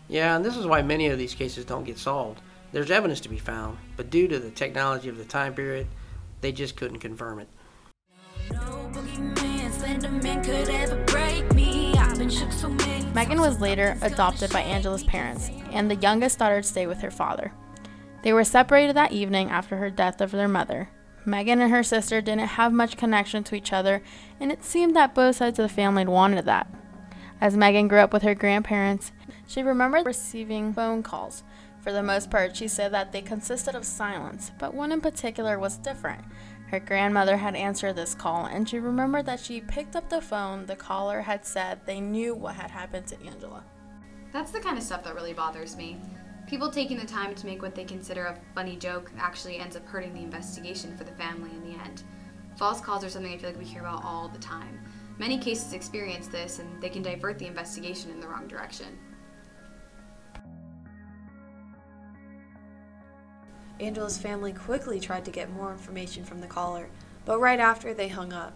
Yeah, 0.07 0.35
and 0.35 0.45
this 0.45 0.55
is 0.55 0.65
why 0.65 0.81
many 0.81 1.07
of 1.07 1.17
these 1.17 1.33
cases 1.33 1.65
don't 1.65 1.83
get 1.83 1.97
solved. 1.97 2.39
There's 2.71 2.91
evidence 2.91 3.19
to 3.21 3.29
be 3.29 3.37
found, 3.37 3.77
but 3.97 4.09
due 4.09 4.27
to 4.27 4.39
the 4.39 4.51
technology 4.51 5.09
of 5.09 5.17
the 5.17 5.25
time 5.25 5.53
period, 5.53 5.87
they 6.41 6.51
just 6.51 6.77
couldn't 6.77 6.99
confirm 6.99 7.39
it. 7.39 7.47
No 8.51 8.89
boogeyman, 8.93 9.71
slender 9.71 10.11
man 10.11 10.43
could 10.43 10.69
ever 10.69 11.03
break 11.05 11.53
me. 11.53 11.93
I've 11.95 12.17
been 12.17 12.29
shook 12.29 12.51
so 12.51 12.69
many 12.69 13.05
Megan 13.15 13.39
was 13.39 13.61
later 13.61 13.97
adopted 14.01 14.51
by 14.51 14.59
Angela's 14.59 15.05
parents, 15.05 15.49
and 15.71 15.89
the 15.89 15.95
youngest 15.95 16.39
daughter 16.39 16.61
stayed 16.61 16.87
with 16.87 16.99
her 16.99 17.11
father. 17.11 17.53
They 18.25 18.33
were 18.33 18.43
separated 18.43 18.95
that 18.95 19.11
evening 19.11 19.51
after 19.51 19.77
her 19.77 19.91
death 19.91 20.19
of 20.19 20.31
their 20.31 20.47
mother. 20.47 20.89
Megan 21.25 21.61
and 21.61 21.71
her 21.71 21.83
sister 21.83 22.21
didn't 22.21 22.47
have 22.47 22.73
much 22.73 22.97
connection 22.97 23.43
to 23.43 23.55
each 23.55 23.71
other, 23.71 24.01
and 24.39 24.51
it 24.51 24.63
seemed 24.63 24.95
that 24.95 25.13
both 25.13 25.35
sides 25.35 25.59
of 25.59 25.69
the 25.69 25.73
family 25.73 26.07
wanted 26.07 26.43
that. 26.45 26.65
As 27.39 27.55
Megan 27.55 27.87
grew 27.87 27.99
up 27.99 28.11
with 28.11 28.23
her 28.23 28.33
grandparents, 28.33 29.11
she 29.45 29.61
remembered 29.61 30.07
receiving 30.07 30.73
phone 30.73 31.03
calls. 31.03 31.43
For 31.81 31.91
the 31.91 32.01
most 32.01 32.31
part, 32.31 32.57
she 32.57 32.67
said 32.67 32.91
that 32.93 33.11
they 33.11 33.21
consisted 33.21 33.75
of 33.75 33.85
silence, 33.85 34.51
but 34.57 34.73
one 34.73 34.91
in 34.91 35.01
particular 35.01 35.59
was 35.59 35.77
different. 35.77 36.25
Her 36.71 36.79
grandmother 36.79 37.37
had 37.37 37.55
answered 37.55 37.95
this 37.95 38.15
call, 38.15 38.45
and 38.45 38.67
she 38.67 38.79
remembered 38.79 39.27
that 39.27 39.39
she 39.39 39.61
picked 39.61 39.95
up 39.95 40.09
the 40.09 40.19
phone. 40.19 40.65
The 40.65 40.75
caller 40.75 41.21
had 41.21 41.45
said 41.45 41.81
they 41.85 42.01
knew 42.01 42.33
what 42.33 42.55
had 42.55 42.71
happened 42.71 43.05
to 43.05 43.23
Angela. 43.23 43.63
That's 44.33 44.49
the 44.49 44.61
kind 44.61 44.79
of 44.79 44.83
stuff 44.83 45.03
that 45.03 45.13
really 45.13 45.33
bothers 45.33 45.77
me. 45.77 45.99
People 46.47 46.69
taking 46.69 46.97
the 46.97 47.05
time 47.05 47.33
to 47.33 47.45
make 47.47 47.63
what 47.63 47.73
they 47.73 47.83
consider 47.83 48.25
a 48.25 48.37
funny 48.53 48.75
joke 48.75 49.11
actually 49.17 49.57
ends 49.57 49.75
up 49.75 49.85
hurting 49.87 50.13
the 50.13 50.21
investigation 50.21 50.95
for 50.95 51.03
the 51.03 51.11
family 51.13 51.49
in 51.49 51.63
the 51.63 51.79
end. 51.83 52.03
False 52.55 52.79
calls 52.79 53.03
are 53.03 53.09
something 53.09 53.33
I 53.33 53.37
feel 53.37 53.49
like 53.49 53.59
we 53.59 53.65
hear 53.65 53.81
about 53.81 54.03
all 54.03 54.29
the 54.29 54.37
time. 54.37 54.79
Many 55.17 55.39
cases 55.39 55.73
experience 55.73 56.27
this, 56.27 56.59
and 56.59 56.81
they 56.81 56.89
can 56.89 57.01
divert 57.01 57.39
the 57.39 57.47
investigation 57.47 58.11
in 58.11 58.19
the 58.19 58.27
wrong 58.27 58.47
direction. 58.47 58.97
Angela's 63.79 64.17
family 64.17 64.53
quickly 64.53 64.99
tried 64.99 65.25
to 65.25 65.31
get 65.31 65.51
more 65.51 65.71
information 65.71 66.23
from 66.23 66.41
the 66.41 66.47
caller, 66.47 66.89
but 67.25 67.39
right 67.39 67.59
after 67.59 67.93
they 67.93 68.07
hung 68.07 68.31
up. 68.31 68.53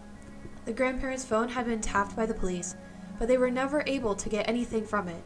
The 0.64 0.72
grandparents' 0.72 1.24
phone 1.24 1.48
had 1.48 1.66
been 1.66 1.80
tapped 1.80 2.14
by 2.14 2.24
the 2.24 2.34
police, 2.34 2.76
but 3.18 3.26
they 3.26 3.36
were 3.36 3.50
never 3.50 3.82
able 3.86 4.14
to 4.14 4.28
get 4.28 4.48
anything 4.48 4.86
from 4.86 5.08
it. 5.08 5.22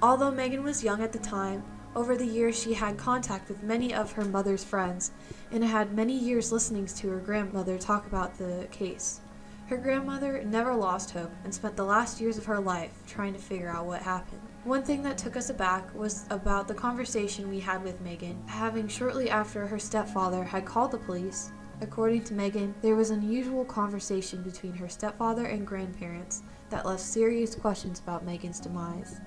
Although 0.00 0.30
Megan 0.30 0.62
was 0.62 0.84
young 0.84 1.02
at 1.02 1.12
the 1.12 1.18
time, 1.18 1.64
over 1.96 2.14
the 2.14 2.26
years 2.26 2.62
she 2.62 2.74
had 2.74 2.98
contact 2.98 3.48
with 3.48 3.62
many 3.62 3.94
of 3.94 4.12
her 4.12 4.24
mother's 4.26 4.62
friends 4.62 5.12
and 5.50 5.64
had 5.64 5.94
many 5.94 6.16
years 6.16 6.52
listening 6.52 6.84
to 6.84 7.08
her 7.08 7.18
grandmother 7.18 7.78
talk 7.78 8.06
about 8.06 8.36
the 8.36 8.68
case. 8.70 9.20
Her 9.68 9.78
grandmother 9.78 10.44
never 10.44 10.74
lost 10.74 11.12
hope 11.12 11.32
and 11.42 11.52
spent 11.52 11.74
the 11.74 11.84
last 11.84 12.20
years 12.20 12.36
of 12.36 12.44
her 12.44 12.60
life 12.60 12.92
trying 13.06 13.32
to 13.32 13.38
figure 13.40 13.70
out 13.70 13.86
what 13.86 14.02
happened. 14.02 14.42
One 14.64 14.82
thing 14.82 15.02
that 15.04 15.16
took 15.16 15.36
us 15.36 15.48
aback 15.48 15.92
was 15.94 16.26
about 16.28 16.68
the 16.68 16.74
conversation 16.74 17.48
we 17.48 17.60
had 17.60 17.82
with 17.82 18.00
Megan, 18.02 18.42
having 18.46 18.88
shortly 18.88 19.30
after 19.30 19.66
her 19.66 19.78
stepfather 19.78 20.44
had 20.44 20.66
called 20.66 20.90
the 20.90 20.98
police. 20.98 21.50
According 21.80 22.24
to 22.24 22.34
Megan, 22.34 22.74
there 22.82 22.94
was 22.94 23.10
unusual 23.10 23.64
conversation 23.64 24.42
between 24.42 24.74
her 24.74 24.88
stepfather 24.88 25.46
and 25.46 25.66
grandparents 25.66 26.42
that 26.68 26.84
left 26.84 27.00
serious 27.00 27.54
questions 27.54 28.00
about 28.00 28.24
Megan's 28.24 28.60
demise. 28.60 29.20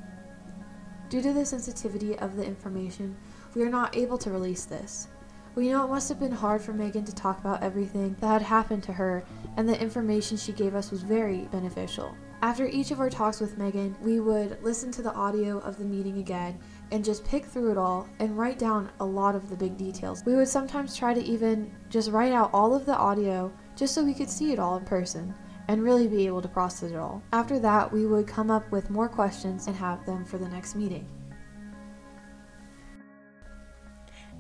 Due 1.10 1.24
to 1.24 1.34
the 1.34 1.44
sensitivity 1.44 2.18
of 2.20 2.36
the 2.36 2.46
information, 2.46 3.18
we 3.56 3.64
are 3.64 3.70
not 3.70 3.98
able 3.98 4.18
to 4.20 4.30
release 4.30 4.66
this. 4.66 5.08
We 5.56 5.70
know 5.70 5.84
it 5.84 5.90
must 5.90 6.08
have 6.10 6.20
been 6.20 6.32
hard 6.32 6.62
for 6.62 6.72
Megan 6.72 7.04
to 7.06 7.16
talk 7.16 7.40
about 7.40 7.64
everything 7.64 8.16
that 8.20 8.28
had 8.28 8.42
happened 8.44 8.84
to 8.84 8.94
her, 8.94 9.24
and 9.58 9.68
the 9.68 9.82
information 9.82 10.38
she 10.38 10.52
gave 10.52 10.76
us 10.76 10.92
was 10.92 11.02
very 11.02 11.48
beneficial. 11.52 12.16
After 12.44 12.68
each 12.68 12.92
of 12.92 13.00
our 13.00 13.10
talks 13.10 13.40
with 13.40 13.58
Megan, 13.58 13.96
we 14.04 14.20
would 14.20 14.64
listen 14.64 14.92
to 14.92 15.02
the 15.02 15.14
audio 15.14 15.58
of 15.58 15.80
the 15.80 15.84
meeting 15.84 16.20
again 16.20 16.60
and 16.92 17.04
just 17.04 17.26
pick 17.26 17.44
through 17.44 17.72
it 17.72 17.78
all 17.78 18.08
and 18.20 18.38
write 18.38 18.60
down 18.60 18.92
a 19.00 19.06
lot 19.06 19.34
of 19.34 19.50
the 19.50 19.58
big 19.58 19.78
details. 19.78 20.24
We 20.26 20.36
would 20.36 20.48
sometimes 20.48 20.96
try 20.96 21.16
to 21.16 21.24
even 21.24 21.72
just 21.90 22.12
write 22.12 22.34
out 22.34 22.52
all 22.54 22.76
of 22.76 22.86
the 22.86 22.96
audio 22.96 23.52
just 23.76 23.96
so 23.96 24.04
we 24.04 24.14
could 24.14 24.30
see 24.30 24.54
it 24.54 24.60
all 24.60 24.78
in 24.78 24.86
person 24.86 25.34
and 25.70 25.84
really 25.84 26.08
be 26.08 26.26
able 26.26 26.42
to 26.42 26.48
process 26.48 26.92
it 26.92 26.98
all. 26.98 27.22
After 27.32 27.60
that, 27.60 27.94
we 27.94 28.08
would 28.08 28.26
come 28.26 28.50
up 28.50 28.70
with 28.72 28.90
more 28.90 29.08
questions 29.08 29.68
and 29.68 29.76
have 29.76 30.04
them 30.04 30.26
for 30.26 30.40
the 30.40 30.50
next 30.50 30.76
meeting. 30.76 31.08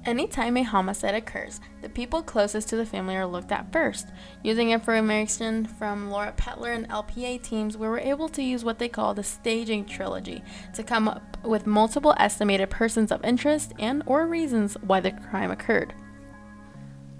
Anytime 0.06 0.58
a 0.58 0.63
homicide 0.63 1.13
occurs, 1.13 1.60
the 1.84 1.89
people 1.89 2.24
closest 2.24 2.68
to 2.70 2.78
the 2.78 2.86
family 2.86 3.15
are 3.15 3.28
looked 3.28 3.52
at 3.52 3.72
first. 3.72 4.08
Using 4.44 4.72
information 4.72 5.65
from 5.65 6.10
Laura 6.10 6.32
Pettler 6.32 6.72
and 6.72 6.89
LPA 6.89 7.44
teams, 7.44 7.78
we 7.78 7.88
were 7.88 8.00
able 8.00 8.30
to 8.30 8.42
use 8.42 8.65
what 8.65 8.80
they 8.80 8.89
call 8.89 9.13
the 9.13 9.24
staging 9.24 9.86
trilogy 9.86 10.42
to 10.74 10.82
come 10.82 11.08
up 11.08 11.38
with 11.44 11.68
multiple 11.68 12.15
estimated 12.18 12.72
persons 12.72 13.12
of 13.12 13.24
interest 13.24 13.74
and 13.78 14.02
or 14.08 14.26
reasons 14.26 14.78
why 14.82 15.00
the 15.00 15.12
crime 15.12 15.52
occurred. 15.52 15.94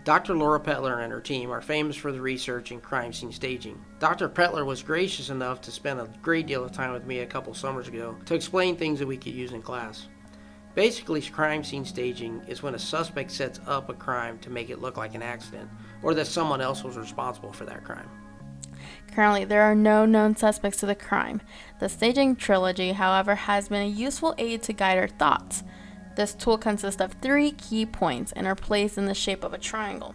Dr. 0.10 0.36
Laura 0.36 0.60
Pettler 0.60 1.02
and 1.04 1.14
her 1.14 1.22
team 1.22 1.52
are 1.52 1.62
famous 1.62 1.96
for 1.96 2.12
the 2.12 2.20
research 2.20 2.72
in 2.72 2.82
crime 2.82 3.14
scene 3.14 3.32
staging. 3.32 3.80
Dr. 4.00 4.28
Pettler 4.28 4.66
was 4.66 4.82
gracious 4.82 5.30
enough 5.30 5.62
to 5.62 5.70
spend 5.70 6.00
a 6.00 6.10
great 6.24 6.48
deal 6.48 6.64
of 6.64 6.72
time 6.72 6.94
with 6.94 7.06
me 7.06 7.20
a 7.20 7.28
couple 7.28 7.54
summers 7.54 7.88
ago 7.88 8.16
to 8.26 8.34
explain 8.34 8.76
things 8.76 8.98
that 8.98 9.08
we 9.08 9.18
could 9.18 9.34
use 9.36 9.54
in 9.54 9.62
class. 9.62 10.08
Basically, 10.74 11.22
crime 11.22 11.64
scene 11.64 11.86
staging 11.86 12.42
is 12.48 12.64
when 12.64 12.74
a 12.74 12.80
suspect 12.80 13.30
sets 13.30 13.60
up 13.68 13.90
a 13.90 13.94
crime 13.94 14.40
to 14.40 14.50
make 14.50 14.72
it 14.72 14.82
look 14.82 14.98
like 14.98 15.14
an 15.14 15.22
accident 15.22 15.70
or 16.02 16.16
that 16.16 16.26
someone 16.26 16.60
else 16.60 16.84
was 16.84 16.98
responsible 16.98 17.54
for 17.54 17.66
that 17.66 17.84
crime. 17.84 18.10
Currently, 19.14 19.46
there 19.46 19.62
are 19.62 19.76
no 19.76 20.08
known 20.08 20.36
suspects 20.36 20.80
to 20.80 20.88
the 20.88 20.96
crime. 20.96 21.40
The 21.80 21.88
staging 21.88 22.36
trilogy, 22.36 22.94
however, 22.94 23.36
has 23.36 23.70
been 23.70 23.84
a 23.84 23.88
useful 23.88 24.34
aid 24.40 24.64
to 24.64 24.74
guide 24.74 24.98
our 24.98 25.08
thoughts. 25.08 25.64
This 26.20 26.34
tool 26.34 26.58
consists 26.58 27.00
of 27.00 27.14
three 27.14 27.52
key 27.52 27.86
points 27.86 28.34
and 28.34 28.46
are 28.46 28.54
placed 28.54 28.98
in 28.98 29.06
the 29.06 29.14
shape 29.14 29.46
of 29.46 29.54
a 29.54 29.58
triangle. 29.58 30.14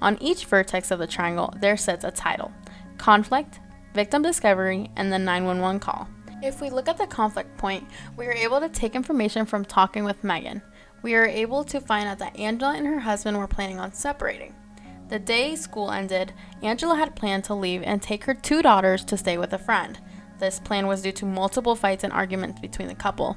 On 0.00 0.16
each 0.20 0.44
vertex 0.44 0.92
of 0.92 1.00
the 1.00 1.08
triangle, 1.08 1.52
there 1.58 1.76
sits 1.76 2.04
a 2.04 2.12
title 2.12 2.52
conflict, 2.98 3.58
victim 3.92 4.22
discovery, 4.22 4.92
and 4.94 5.12
the 5.12 5.18
911 5.18 5.80
call. 5.80 6.06
If 6.40 6.60
we 6.60 6.70
look 6.70 6.86
at 6.86 6.98
the 6.98 7.06
conflict 7.08 7.58
point, 7.58 7.84
we 8.16 8.26
are 8.26 8.32
able 8.32 8.60
to 8.60 8.68
take 8.68 8.94
information 8.94 9.44
from 9.44 9.64
talking 9.64 10.04
with 10.04 10.22
Megan. 10.22 10.62
We 11.02 11.16
are 11.16 11.26
able 11.26 11.64
to 11.64 11.80
find 11.80 12.08
out 12.08 12.20
that 12.20 12.38
Angela 12.38 12.76
and 12.76 12.86
her 12.86 13.00
husband 13.00 13.36
were 13.36 13.48
planning 13.48 13.80
on 13.80 13.92
separating. 13.92 14.54
The 15.08 15.18
day 15.18 15.56
school 15.56 15.90
ended, 15.90 16.32
Angela 16.62 16.94
had 16.94 17.16
planned 17.16 17.42
to 17.46 17.54
leave 17.54 17.82
and 17.82 18.00
take 18.00 18.22
her 18.22 18.34
two 18.34 18.62
daughters 18.62 19.04
to 19.06 19.16
stay 19.16 19.36
with 19.36 19.52
a 19.52 19.58
friend. 19.58 19.98
This 20.38 20.60
plan 20.60 20.86
was 20.86 21.02
due 21.02 21.10
to 21.10 21.26
multiple 21.26 21.74
fights 21.74 22.04
and 22.04 22.12
arguments 22.12 22.60
between 22.60 22.86
the 22.86 22.94
couple. 22.94 23.36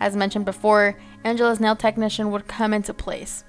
As 0.00 0.16
mentioned 0.16 0.44
before, 0.44 0.96
Angela's 1.24 1.60
nail 1.60 1.76
technician 1.76 2.30
would 2.30 2.48
come 2.48 2.74
into 2.74 2.92
place. 2.92 3.44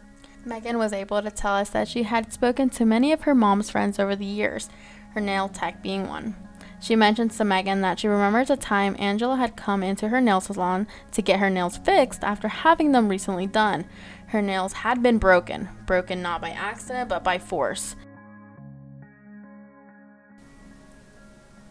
Megan 0.45 0.77
was 0.77 0.93
able 0.93 1.21
to 1.21 1.31
tell 1.31 1.55
us 1.55 1.71
that 1.71 1.88
she 1.88 2.03
had 2.03 2.31
spoken 2.31 2.69
to 2.69 2.86
many 2.86 3.12
of 3.12 3.21
her 3.21 3.34
mom's 3.34 3.69
friends 3.69 3.97
over 3.97 4.15
the 4.15 4.25
years, 4.25 4.69
her 5.13 5.21
nail 5.21 5.49
tech 5.49 5.81
being 5.81 6.08
one. 6.08 6.36
She 6.79 6.95
mentions 6.95 7.38
to 7.38 7.45
Megan 7.45 7.81
that 7.81 7.99
she 7.99 8.08
remembers 8.08 8.51
a 8.51 8.58
time 8.58 8.95
Angela 8.99 9.38
had 9.38 9.55
come 9.55 9.81
into 9.81 10.10
her 10.10 10.21
nail 10.21 10.39
salon 10.39 10.88
to 11.13 11.21
get 11.21 11.39
her 11.39 11.49
nails 11.49 11.77
fixed 11.77 12.23
after 12.23 12.47
having 12.47 12.91
them 12.91 13.10
recently 13.10 13.47
done. 13.47 13.86
Her 14.27 14.41
nails 14.41 14.73
had 14.73 15.01
been 15.01 15.17
broken, 15.17 15.69
broken 15.88 16.21
not 16.21 16.41
by 16.41 16.51
accident 16.51 17.10
but 17.10 17.23
by 17.23 17.39
force. 17.39 17.95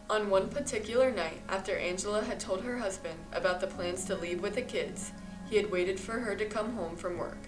On 0.07 0.29
one 0.29 0.49
particular 0.49 1.11
night, 1.11 1.41
after 1.49 1.75
Angela 1.75 2.23
had 2.23 2.39
told 2.39 2.61
her 2.61 2.77
husband 2.77 3.17
about 3.33 3.59
the 3.59 3.65
plans 3.65 4.05
to 4.05 4.15
leave 4.15 4.39
with 4.39 4.53
the 4.53 4.61
kids, 4.61 5.11
he 5.49 5.55
had 5.55 5.71
waited 5.71 5.99
for 5.99 6.19
her 6.19 6.35
to 6.35 6.45
come 6.45 6.75
home 6.75 6.95
from 6.95 7.17
work. 7.17 7.39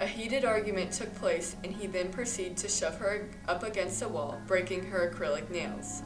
A 0.00 0.06
heated 0.06 0.44
argument 0.44 0.90
took 0.90 1.14
place, 1.14 1.54
and 1.62 1.72
he 1.72 1.86
then 1.86 2.10
proceeded 2.10 2.56
to 2.56 2.68
shove 2.68 2.98
her 2.98 3.28
up 3.46 3.62
against 3.62 4.02
a 4.02 4.08
wall, 4.08 4.40
breaking 4.48 4.86
her 4.86 5.08
acrylic 5.08 5.50
nails. 5.50 6.02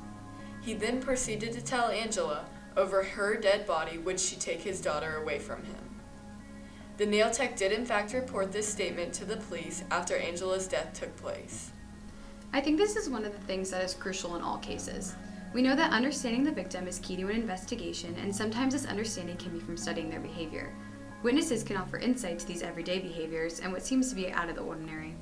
He 0.61 0.75
then 0.75 1.01
proceeded 1.01 1.55
to 1.55 1.62
tell 1.62 1.88
Angela 1.88 2.45
over 2.77 3.03
her 3.03 3.37
dead 3.37 3.66
body 3.66 3.97
would 3.97 4.21
she 4.21 4.37
take 4.37 4.61
his 4.61 4.83
daughter 4.83 5.16
away 5.16 5.38
from 5.38 5.64
him. 5.64 6.01
The 6.99 7.07
nail 7.07 7.31
tech 7.31 7.57
did 7.57 7.73
in 7.73 7.87
fact 7.87 8.12
report 8.12 8.53
this 8.53 8.69
statement 8.69 9.14
to 9.14 9.25
the 9.25 9.37
police 9.37 9.85
after 9.90 10.16
Angela's 10.16 10.69
death 10.69 10.92
took 10.92 11.16
place. 11.16 11.71
I 12.53 12.61
think 12.61 12.77
this 12.77 12.97
is 12.97 13.09
one 13.09 13.25
of 13.25 13.33
the 13.33 13.47
things 13.47 13.71
that 13.71 13.83
is 13.83 13.95
crucial 13.95 14.37
in 14.37 14.42
all 14.42 14.59
cases. 14.59 15.14
We 15.55 15.63
know 15.63 15.77
that 15.77 15.93
understanding 15.93 16.45
the 16.45 16.53
victim 16.53 16.87
is 16.87 16.99
key 16.99 17.17
to 17.17 17.29
an 17.29 17.37
investigation, 17.37 18.15
and 18.21 18.35
sometimes 18.35 18.75
this 18.75 18.87
understanding 18.87 19.37
can 19.37 19.53
be 19.53 19.61
from 19.61 19.77
studying 19.77 20.11
their 20.11 20.21
behavior. 20.21 20.75
Witnesses 21.23 21.63
can 21.63 21.77
offer 21.77 21.99
insight 21.99 22.39
to 22.41 22.47
these 22.47 22.63
everyday 22.63 22.99
behaviors 22.99 23.61
and 23.61 23.73
what 23.73 23.85
seems 23.85 24.11
to 24.11 24.15
be 24.15 24.31
out 24.31 24.49
of 24.49 24.55
the 24.57 24.63
ordinary. 24.63 25.15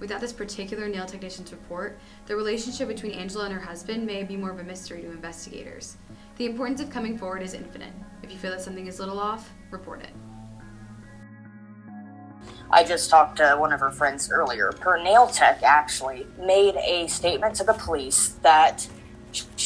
Without 0.00 0.20
this 0.20 0.32
particular 0.32 0.88
nail 0.88 1.06
technician's 1.06 1.52
report, 1.52 1.98
the 2.26 2.36
relationship 2.36 2.88
between 2.88 3.12
Angela 3.12 3.44
and 3.44 3.54
her 3.54 3.60
husband 3.60 4.04
may 4.04 4.24
be 4.24 4.36
more 4.36 4.50
of 4.50 4.58
a 4.58 4.64
mystery 4.64 5.00
to 5.02 5.10
investigators. 5.10 5.96
The 6.36 6.46
importance 6.46 6.80
of 6.80 6.90
coming 6.90 7.16
forward 7.16 7.42
is 7.42 7.54
infinite. 7.54 7.92
If 8.22 8.30
you 8.30 8.36
feel 8.36 8.50
that 8.50 8.60
something 8.60 8.86
is 8.86 8.98
a 8.98 9.02
little 9.02 9.18
off, 9.18 9.50
report 9.70 10.02
it. 10.02 10.10
I 12.70 12.82
just 12.82 13.08
talked 13.08 13.38
to 13.38 13.54
one 13.54 13.72
of 13.72 13.80
her 13.80 13.90
friends 13.90 14.30
earlier. 14.30 14.72
Her 14.80 15.02
nail 15.02 15.28
tech 15.28 15.62
actually 15.62 16.26
made 16.38 16.74
a 16.76 17.06
statement 17.06 17.54
to 17.56 17.64
the 17.64 17.74
police 17.74 18.30
that 18.42 18.86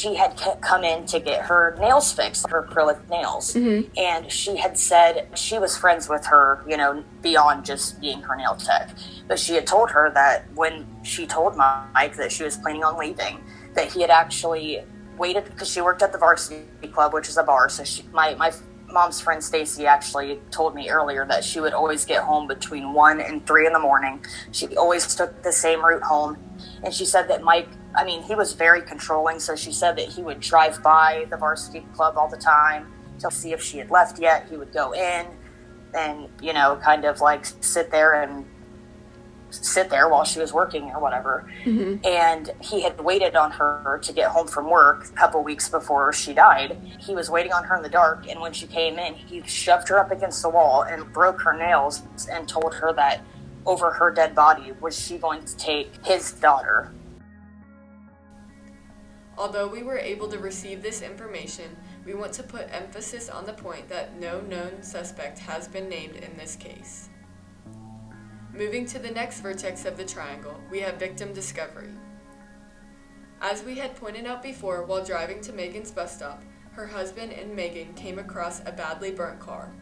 she 0.01 0.15
had 0.15 0.41
come 0.63 0.83
in 0.83 1.05
to 1.07 1.21
get 1.21 1.43
her 1.43 1.77
nails 1.79 2.11
fixed, 2.13 2.49
her 2.49 2.63
acrylic 2.63 3.07
nails. 3.11 3.53
Mm-hmm. 3.53 3.91
And 3.99 4.33
she 4.33 4.57
had 4.57 4.79
said 4.79 5.29
she 5.35 5.59
was 5.59 5.77
friends 5.77 6.09
with 6.09 6.25
her, 6.27 6.65
you 6.67 6.77
know, 6.77 7.05
beyond 7.21 7.67
just 7.67 8.01
being 8.01 8.23
her 8.23 8.35
nail 8.35 8.57
tech. 8.57 8.91
But 9.29 9.39
she 9.39 9.55
had 9.55 9.67
told 9.67 9.91
her 9.91 10.11
that 10.15 10.51
when 10.55 10.87
she 11.03 11.27
told 11.27 11.55
Mike 11.57 12.17
that 12.17 12.33
she 12.33 12.45
was 12.45 12.57
planning 12.57 12.83
on 12.83 12.99
leaving, 12.99 13.43
that 13.75 13.93
he 13.93 14.01
had 14.01 14.11
actually 14.11 14.83
waited 15.19 15.45
because 15.45 15.71
she 15.71 15.83
worked 15.83 16.03
at 16.03 16.13
the 16.13 16.19
varsity 16.19 16.65
club, 16.93 17.13
which 17.13 17.29
is 17.29 17.37
a 17.37 17.43
bar. 17.43 17.69
So 17.69 17.85
she, 17.85 18.03
my, 18.13 18.35
my 18.37 18.53
mom's 18.89 19.21
friend 19.21 19.45
Stacy 19.45 19.87
actually 19.87 20.41
told 20.51 20.75
me 20.75 20.89
earlier 20.89 21.27
that 21.27 21.45
she 21.45 21.61
would 21.61 21.75
always 21.75 22.07
get 22.07 22.23
home 22.23 22.49
between 22.49 22.95
one 22.95 23.21
and 23.21 23.47
three 23.47 23.67
in 23.67 23.75
the 23.75 23.79
morning. 23.79 24.25
She 24.53 24.75
always 24.77 25.15
took 25.15 25.43
the 25.43 25.53
same 25.53 25.85
route 25.85 26.03
home. 26.03 26.39
And 26.83 26.95
she 26.95 27.05
said 27.05 27.29
that 27.29 27.43
Mike 27.43 27.69
I 27.95 28.05
mean, 28.05 28.23
he 28.23 28.35
was 28.35 28.53
very 28.53 28.83
controlling. 28.83 29.41
So 29.41 29.57
she 29.57 29.73
said 29.73 29.97
that 29.97 30.09
he 30.09 30.23
would 30.23 30.41
drive 30.41 30.83
by 30.83 31.27
the 31.31 31.37
varsity 31.37 31.87
club 31.95 32.17
all 32.17 32.29
the 32.29 32.37
time 32.37 32.93
to 33.21 33.31
see 33.31 33.53
if 33.53 33.63
she 33.63 33.79
had 33.79 33.91
left 33.91 34.19
yet. 34.19 34.47
He 34.49 34.57
would 34.57 34.73
go 34.73 34.93
in 34.93 35.27
and, 35.95 36.29
you 36.41 36.53
know, 36.53 36.81
kind 36.83 37.05
of 37.05 37.21
like 37.21 37.45
sit 37.45 37.91
there 37.91 38.23
and 38.23 38.47
sit 39.51 39.91
there 39.91 40.09
while 40.09 40.25
she 40.25 40.39
was 40.39 40.53
working 40.53 40.85
or 40.91 41.01
whatever. 41.01 41.51
Mm-hmm. 41.65 42.07
And 42.07 42.51
he 42.61 42.83
had 42.83 43.01
waited 43.01 43.35
on 43.35 43.51
her 43.51 43.99
to 44.03 44.13
get 44.13 44.31
home 44.31 44.47
from 44.47 44.71
work 44.71 45.09
a 45.09 45.13
couple 45.13 45.43
weeks 45.43 45.69
before 45.69 46.13
she 46.13 46.33
died. 46.33 46.79
He 47.01 47.15
was 47.15 47.29
waiting 47.29 47.53
on 47.53 47.65
her 47.65 47.77
in 47.77 47.83
the 47.83 47.89
dark. 47.89 48.29
And 48.29 48.41
when 48.41 48.53
she 48.53 48.69
came 48.69 48.99
in, 48.99 49.15
he 49.15 49.43
shoved 49.43 49.89
her 49.89 49.99
up 49.99 50.13
against 50.13 50.43
the 50.43 50.49
wall 50.49 50.83
and 50.83 51.13
broke 51.13 51.41
her 51.43 51.57
nails 51.57 52.03
and 52.31 52.49
told 52.49 52.75
her 52.75 52.93
that 52.93 53.23
over 53.67 53.91
her 53.91 54.11
dead 54.13 54.35
body 54.35 54.73
was 54.81 54.99
she 54.99 55.19
going 55.19 55.45
to 55.45 55.57
take 55.57 56.07
his 56.07 56.33
daughter 56.33 56.93
Although 59.41 59.69
we 59.69 59.83
were 59.83 59.97
able 59.97 60.29
to 60.29 60.39
receive 60.39 60.83
this 60.83 61.01
information, 61.01 61.75
we 62.05 62.13
want 62.13 62.35
to 62.35 62.43
put 62.43 62.69
emphasis 62.71 63.31
on 63.31 63.47
the 63.47 63.55
point 63.55 63.89
that 63.89 64.21
no 64.21 64.43
known 64.43 64.83
suspect 64.83 65.39
has 65.39 65.67
been 65.67 65.89
named 65.89 66.17
in 66.17 66.37
this 66.37 66.57
case. 66.57 67.09
Moving 68.53 68.85
to 68.85 68.99
the 68.99 69.11
next 69.11 69.41
vertex 69.41 69.87
of 69.87 69.97
the 69.97 70.05
triangle, 70.05 70.61
we 70.71 70.81
have 70.81 70.97
victim 70.97 71.33
discovery. 71.33 71.89
As 73.41 73.65
we 73.65 73.77
had 73.77 73.97
pointed 73.97 74.27
out 74.27 74.43
before 74.43 74.85
while 74.85 75.03
driving 75.03 75.41
to 75.41 75.55
Megan's 75.55 75.91
bus 75.91 76.15
stop, 76.15 76.43
her 76.73 76.87
husband 76.87 77.33
and 77.33 77.57
Megan 77.57 77.95
came 77.95 78.19
across 78.19 78.61
a 78.67 78.73
badly 78.73 79.11
burnt 79.11 79.41
car. 79.41 79.73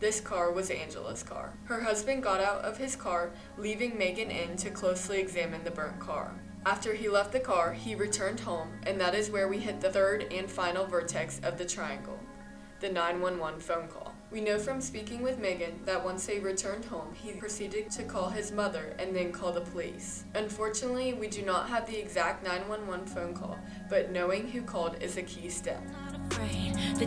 This 0.00 0.22
car 0.22 0.52
was 0.52 0.70
Angela's 0.70 1.22
car. 1.22 1.52
Her 1.64 1.82
husband 1.82 2.22
got 2.22 2.40
out 2.40 2.64
of 2.64 2.78
his 2.78 2.96
car, 2.96 3.32
leaving 3.58 3.98
Megan 3.98 4.30
in 4.30 4.56
to 4.56 4.70
closely 4.70 5.20
examine 5.20 5.64
the 5.64 5.70
burnt 5.70 6.00
car. 6.00 6.32
After 6.64 6.94
he 6.94 7.08
left 7.08 7.32
the 7.32 7.40
car, 7.40 7.72
he 7.72 7.94
returned 7.94 8.40
home, 8.40 8.70
and 8.86 9.00
that 9.00 9.14
is 9.14 9.30
where 9.30 9.48
we 9.48 9.58
hit 9.58 9.80
the 9.80 9.90
third 9.90 10.32
and 10.32 10.50
final 10.50 10.86
vertex 10.86 11.40
of 11.42 11.58
the 11.58 11.64
triangle 11.64 12.18
the 12.82 12.88
911 12.88 13.60
phone 13.60 13.86
call. 13.86 14.12
We 14.32 14.40
know 14.40 14.58
from 14.58 14.80
speaking 14.80 15.22
with 15.22 15.38
Megan 15.38 15.84
that 15.84 16.04
once 16.04 16.26
they 16.26 16.40
returned 16.40 16.84
home, 16.84 17.14
he 17.14 17.30
proceeded 17.30 17.92
to 17.92 18.02
call 18.02 18.28
his 18.28 18.50
mother 18.50 18.96
and 18.98 19.14
then 19.14 19.30
call 19.30 19.52
the 19.52 19.60
police. 19.60 20.24
Unfortunately, 20.34 21.14
we 21.14 21.28
do 21.28 21.42
not 21.42 21.68
have 21.68 21.86
the 21.86 21.96
exact 21.96 22.42
911 22.42 23.06
phone 23.06 23.34
call, 23.34 23.56
but 23.88 24.10
knowing 24.10 24.48
who 24.48 24.62
called 24.62 25.00
is 25.00 25.16
a 25.16 25.22
key 25.22 25.48
step. 25.48 25.80
The 26.30 27.06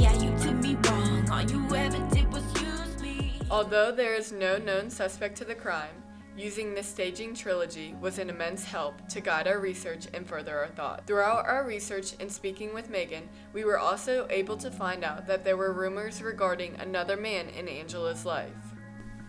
Yeah, 0.00 0.14
you 0.14 0.30
did 0.38 0.62
me 0.62 0.74
wrong. 0.88 1.28
All 1.30 1.42
you 1.42 1.76
ever 1.76 1.98
did 2.14 2.32
was 2.32 2.44
use 2.62 3.02
me. 3.02 3.34
Although 3.50 3.92
there 3.92 4.14
is 4.14 4.32
no 4.32 4.56
known 4.56 4.88
suspect 4.88 5.36
to 5.36 5.44
the 5.44 5.54
crime, 5.54 6.01
Using 6.36 6.74
the 6.74 6.82
staging 6.82 7.34
trilogy 7.34 7.94
was 8.00 8.18
an 8.18 8.30
immense 8.30 8.64
help 8.64 9.06
to 9.08 9.20
guide 9.20 9.46
our 9.46 9.58
research 9.58 10.06
and 10.14 10.26
further 10.26 10.56
our 10.58 10.68
thought. 10.68 11.06
Throughout 11.06 11.46
our 11.46 11.62
research 11.66 12.14
and 12.20 12.32
speaking 12.32 12.72
with 12.72 12.88
Megan, 12.88 13.28
we 13.52 13.64
were 13.64 13.78
also 13.78 14.26
able 14.30 14.56
to 14.56 14.70
find 14.70 15.04
out 15.04 15.26
that 15.26 15.44
there 15.44 15.58
were 15.58 15.74
rumors 15.74 16.22
regarding 16.22 16.74
another 16.76 17.18
man 17.18 17.50
in 17.50 17.68
Angela's 17.68 18.24
life. 18.24 18.50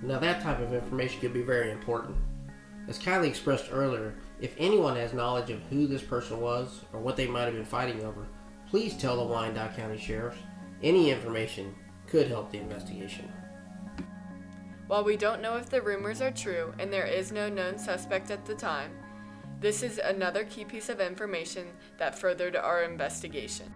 Now, 0.01 0.17
that 0.19 0.41
type 0.41 0.61
of 0.61 0.73
information 0.73 1.19
could 1.19 1.33
be 1.33 1.41
very 1.41 1.71
important. 1.71 2.15
As 2.87 2.99
Kylie 2.99 3.27
expressed 3.27 3.69
earlier, 3.71 4.15
if 4.39 4.55
anyone 4.57 4.95
has 4.95 5.13
knowledge 5.13 5.49
of 5.49 5.61
who 5.63 5.87
this 5.87 6.01
person 6.01 6.39
was 6.39 6.85
or 6.93 7.01
what 7.01 7.17
they 7.17 7.27
might 7.27 7.45
have 7.45 7.53
been 7.53 7.65
fighting 7.65 8.03
over, 8.05 8.25
please 8.69 8.95
tell 8.95 9.17
the 9.17 9.33
Wyandot 9.33 9.75
County 9.75 9.97
Sheriffs. 9.97 10.37
Any 10.81 11.11
information 11.11 11.75
could 12.07 12.27
help 12.27 12.51
the 12.51 12.59
investigation. 12.59 13.31
While 14.93 15.05
we 15.05 15.17
don't 15.17 15.41
know 15.41 15.57
if 15.57 15.71
the 15.71 15.81
rumors 15.81 16.21
are 16.21 16.29
true 16.29 16.71
and 16.77 16.93
there 16.93 17.07
is 17.07 17.31
no 17.31 17.49
known 17.49 17.79
suspect 17.79 18.29
at 18.29 18.45
the 18.45 18.53
time, 18.53 18.91
this 19.59 19.81
is 19.81 19.97
another 19.97 20.43
key 20.43 20.65
piece 20.65 20.87
of 20.87 21.01
information 21.01 21.65
that 21.97 22.13
furthered 22.13 22.55
our 22.55 22.83
investigation. 22.83 23.73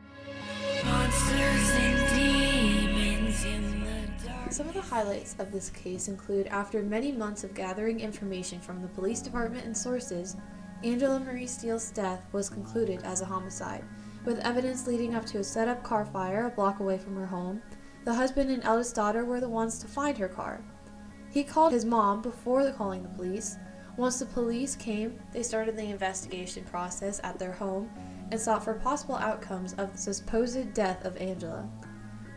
Some 4.52 4.68
of 4.68 4.76
the 4.76 4.86
highlights 4.88 5.36
of 5.40 5.52
this 5.52 5.72
case 5.72 6.08
include 6.08 6.46
after 6.50 6.84
many 6.84 7.12
months 7.12 7.44
of 7.44 7.56
gathering 7.56 8.00
information 8.00 8.60
from 8.60 8.84
the 8.84 8.88
police 8.90 9.24
department 9.24 9.66
and 9.66 9.76
sources, 9.76 10.38
Angela 10.84 11.20
Marie 11.20 11.48
Steele's 11.48 11.90
death 11.90 12.22
was 12.32 12.48
concluded 12.48 13.02
as 13.02 13.22
a 13.22 13.26
homicide, 13.26 13.84
with 14.24 14.38
evidence 14.42 14.86
leading 14.86 15.16
up 15.16 15.26
to 15.26 15.40
a 15.40 15.44
set 15.44 15.68
up 15.68 15.82
car 15.82 16.06
fire 16.06 16.46
a 16.46 16.52
block 16.52 16.80
away 16.80 17.00
from 17.00 17.16
her 17.16 17.26
home. 17.26 17.60
The 18.06 18.14
husband 18.14 18.52
and 18.52 18.64
eldest 18.64 18.94
daughter 18.94 19.26
were 19.26 19.42
the 19.42 19.50
ones 19.50 19.80
to 19.80 19.88
find 19.88 20.16
her 20.20 20.30
car. 20.30 20.62
He 21.30 21.44
called 21.44 21.74
his 21.74 21.86
mom 21.86 22.22
before 22.22 22.72
calling 22.72 23.04
the 23.04 23.10
police. 23.10 23.58
Once 23.98 24.20
the 24.20 24.26
police 24.26 24.76
came, 24.76 25.20
they 25.32 25.44
started 25.44 25.76
the 25.76 25.84
investigation 25.84 26.64
process 26.64 27.20
at 27.24 27.40
their 27.40 27.52
home 27.52 27.90
and 28.32 28.40
sought 28.40 28.64
for 28.64 28.74
possible 28.76 29.16
outcomes 29.16 29.74
of 29.74 29.92
the 29.92 30.14
supposed 30.14 30.74
death 30.74 31.04
of 31.06 31.18
Angela. 31.18 31.68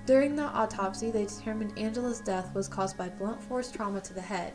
During 0.06 0.34
the 0.34 0.44
autopsy, 0.44 1.10
they 1.10 1.26
determined 1.26 1.78
Angela's 1.78 2.20
death 2.20 2.54
was 2.54 2.68
caused 2.68 2.96
by 2.96 3.08
blunt 3.08 3.40
force 3.42 3.70
trauma 3.70 4.00
to 4.00 4.14
the 4.14 4.20
head 4.20 4.54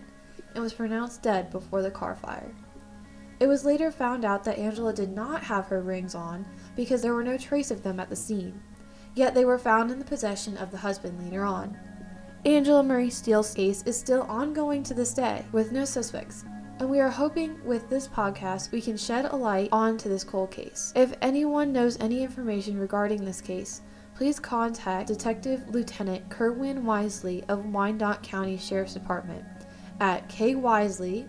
and 0.54 0.64
was 0.64 0.74
pronounced 0.74 1.22
dead 1.22 1.50
before 1.52 1.82
the 1.82 1.92
car 1.92 2.16
fire. 2.16 2.54
It 3.40 3.48
was 3.48 3.66
later 3.66 3.92
found 3.92 4.26
out 4.26 4.44
that 4.46 4.58
Angela 4.58 4.94
did 4.94 5.12
not 5.12 5.44
have 5.44 5.68
her 5.68 5.82
rings 5.82 6.16
on 6.16 6.46
because 6.76 7.02
there 7.02 7.14
were 7.14 7.24
no 7.24 7.38
trace 7.38 7.70
of 7.70 7.84
them 7.84 8.00
at 8.00 8.10
the 8.10 8.16
scene, 8.16 8.62
yet 9.14 9.34
they 9.34 9.46
were 9.46 9.58
found 9.58 9.92
in 9.92 10.00
the 10.00 10.06
possession 10.06 10.58
of 10.58 10.72
the 10.72 10.78
husband 10.78 11.22
later 11.24 11.44
on. 11.44 11.78
Angela 12.46 12.84
Marie 12.84 13.10
Steele's 13.10 13.56
case 13.56 13.82
is 13.88 13.98
still 13.98 14.22
ongoing 14.30 14.84
to 14.84 14.94
this 14.94 15.16
day 15.16 15.44
with 15.52 15.72
no 15.72 15.84
suspects, 15.84 16.46
and 16.78 16.88
we 16.88 17.00
are 17.00 17.10
hoping 17.10 17.58
with 17.66 17.90
this 17.90 18.08
podcast 18.08 18.72
we 18.72 18.80
can 18.80 18.98
shed 18.98 19.26
a 19.26 19.36
light 19.36 19.70
onto 19.72 20.10
this 20.10 20.24
cold 20.24 20.52
case. 20.52 20.94
If 20.96 21.16
anyone 21.24 21.74
knows 21.74 22.00
any 22.00 22.22
information 22.22 22.78
regarding 22.78 23.26
this 23.26 23.42
case, 23.42 23.82
please 24.14 24.40
contact 24.40 25.08
Detective 25.08 25.68
Lieutenant 25.70 26.30
Kerwin 26.30 26.86
Wisely 26.86 27.44
of 27.50 27.66
Wyandot 27.66 28.22
County 28.22 28.58
Sheriff's 28.58 28.94
Department 28.94 29.44
at 30.00 30.30
kwisely, 30.30 31.28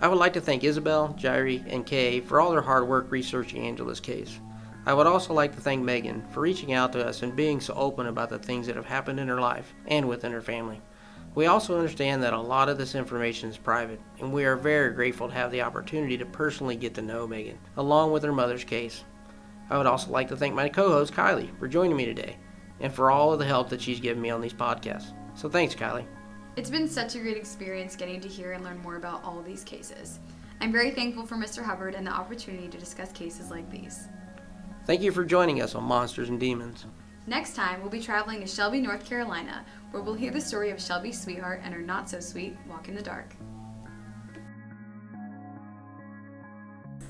I 0.00 0.08
would 0.08 0.18
like 0.18 0.32
to 0.32 0.40
thank 0.40 0.64
Isabel, 0.64 1.16
Jairi, 1.18 1.64
and 1.72 1.86
Kay 1.86 2.20
for 2.20 2.40
all 2.40 2.50
their 2.50 2.60
hard 2.60 2.88
work 2.88 3.10
researching 3.10 3.66
Angela's 3.66 4.00
case. 4.00 4.40
I 4.84 4.94
would 4.94 5.06
also 5.06 5.32
like 5.32 5.54
to 5.54 5.60
thank 5.60 5.82
Megan 5.82 6.26
for 6.32 6.40
reaching 6.40 6.72
out 6.72 6.92
to 6.92 7.06
us 7.06 7.22
and 7.22 7.36
being 7.36 7.60
so 7.60 7.72
open 7.74 8.08
about 8.08 8.28
the 8.28 8.38
things 8.38 8.66
that 8.66 8.74
have 8.74 8.84
happened 8.84 9.20
in 9.20 9.28
her 9.28 9.40
life 9.40 9.72
and 9.86 10.08
within 10.08 10.32
her 10.32 10.42
family. 10.42 10.80
We 11.36 11.46
also 11.46 11.76
understand 11.76 12.22
that 12.24 12.34
a 12.34 12.40
lot 12.40 12.68
of 12.68 12.78
this 12.78 12.96
information 12.96 13.48
is 13.48 13.56
private, 13.56 14.00
and 14.18 14.32
we 14.32 14.44
are 14.44 14.56
very 14.56 14.92
grateful 14.92 15.28
to 15.28 15.34
have 15.34 15.52
the 15.52 15.62
opportunity 15.62 16.18
to 16.18 16.26
personally 16.26 16.76
get 16.76 16.94
to 16.94 17.02
know 17.02 17.26
Megan, 17.26 17.58
along 17.76 18.10
with 18.10 18.24
her 18.24 18.32
mother's 18.32 18.64
case. 18.64 19.04
I 19.72 19.78
would 19.78 19.86
also 19.86 20.10
like 20.10 20.28
to 20.28 20.36
thank 20.36 20.54
my 20.54 20.68
co 20.68 20.90
host 20.90 21.14
Kylie 21.14 21.48
for 21.58 21.66
joining 21.66 21.96
me 21.96 22.04
today 22.04 22.36
and 22.80 22.92
for 22.92 23.10
all 23.10 23.32
of 23.32 23.38
the 23.38 23.46
help 23.46 23.70
that 23.70 23.80
she's 23.80 24.00
given 24.00 24.20
me 24.20 24.28
on 24.28 24.42
these 24.42 24.52
podcasts. 24.52 25.14
So 25.34 25.48
thanks, 25.48 25.74
Kylie. 25.74 26.04
It's 26.56 26.68
been 26.68 26.86
such 26.86 27.14
a 27.14 27.20
great 27.20 27.38
experience 27.38 27.96
getting 27.96 28.20
to 28.20 28.28
hear 28.28 28.52
and 28.52 28.62
learn 28.62 28.76
more 28.82 28.96
about 28.96 29.24
all 29.24 29.40
these 29.40 29.64
cases. 29.64 30.20
I'm 30.60 30.72
very 30.72 30.90
thankful 30.90 31.24
for 31.24 31.36
Mr. 31.36 31.64
Hubbard 31.64 31.94
and 31.94 32.06
the 32.06 32.10
opportunity 32.10 32.68
to 32.68 32.76
discuss 32.76 33.12
cases 33.12 33.50
like 33.50 33.70
these. 33.70 34.08
Thank 34.84 35.00
you 35.00 35.10
for 35.10 35.24
joining 35.24 35.62
us 35.62 35.74
on 35.74 35.84
Monsters 35.84 36.28
and 36.28 36.38
Demons. 36.38 36.84
Next 37.26 37.56
time, 37.56 37.80
we'll 37.80 37.88
be 37.88 38.02
traveling 38.02 38.40
to 38.40 38.46
Shelby, 38.46 38.82
North 38.82 39.06
Carolina, 39.06 39.64
where 39.90 40.02
we'll 40.02 40.12
hear 40.12 40.32
the 40.32 40.40
story 40.40 40.68
of 40.68 40.82
Shelby's 40.82 41.18
sweetheart 41.18 41.62
and 41.64 41.72
her 41.72 41.80
not 41.80 42.10
so 42.10 42.20
sweet 42.20 42.58
walk 42.68 42.90
in 42.90 42.94
the 42.94 43.00
dark. 43.00 43.34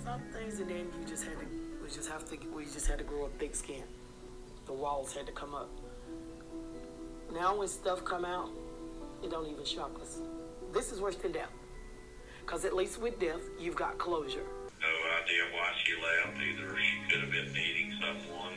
Some 0.05 0.21
things 0.33 0.61
and 0.61 0.71
then 0.71 0.87
you 1.01 1.09
just 1.09 1.25
had 1.25 1.33
to 1.33 1.39
we 1.41 1.52
just 1.93 2.09
have 2.09 2.25
to 2.31 2.39
we 2.55 2.65
just 2.65 2.87
had 2.87 2.99
to 2.99 3.05
grow 3.05 3.27
a 3.27 3.29
thick 3.39 3.55
skin. 3.55 3.83
The 4.67 4.73
walls 4.73 5.13
had 5.15 5.27
to 5.27 5.33
come 5.33 5.55
up. 5.55 5.69
Now 7.33 7.57
when 7.57 7.69
stuff 7.69 8.05
come 8.05 8.25
out, 8.25 8.49
it 9.23 9.31
don't 9.31 9.47
even 9.47 9.65
shock 9.65 9.93
us. 10.01 10.21
This 10.73 10.91
is 10.91 11.01
worse 11.01 11.17
than 11.17 11.33
death. 11.33 11.51
Cause 12.47 12.65
at 12.65 12.75
least 12.75 13.01
with 13.01 13.21
death, 13.21 13.43
you've 13.61 13.77
got 13.77 13.99
closure. 13.99 14.47
no 14.81 14.89
idea 15.23 15.43
why 15.53 15.71
she 15.85 15.93
left. 16.01 16.41
Either 16.41 16.77
she 16.77 16.97
could 17.11 17.21
have 17.21 17.31
been 17.31 17.53
meeting 17.53 17.93
someone, 18.01 18.57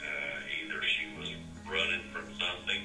uh, 0.00 0.64
either 0.64 0.82
she 0.82 1.18
was 1.18 1.30
running 1.70 2.02
from 2.12 2.24
something, 2.32 2.82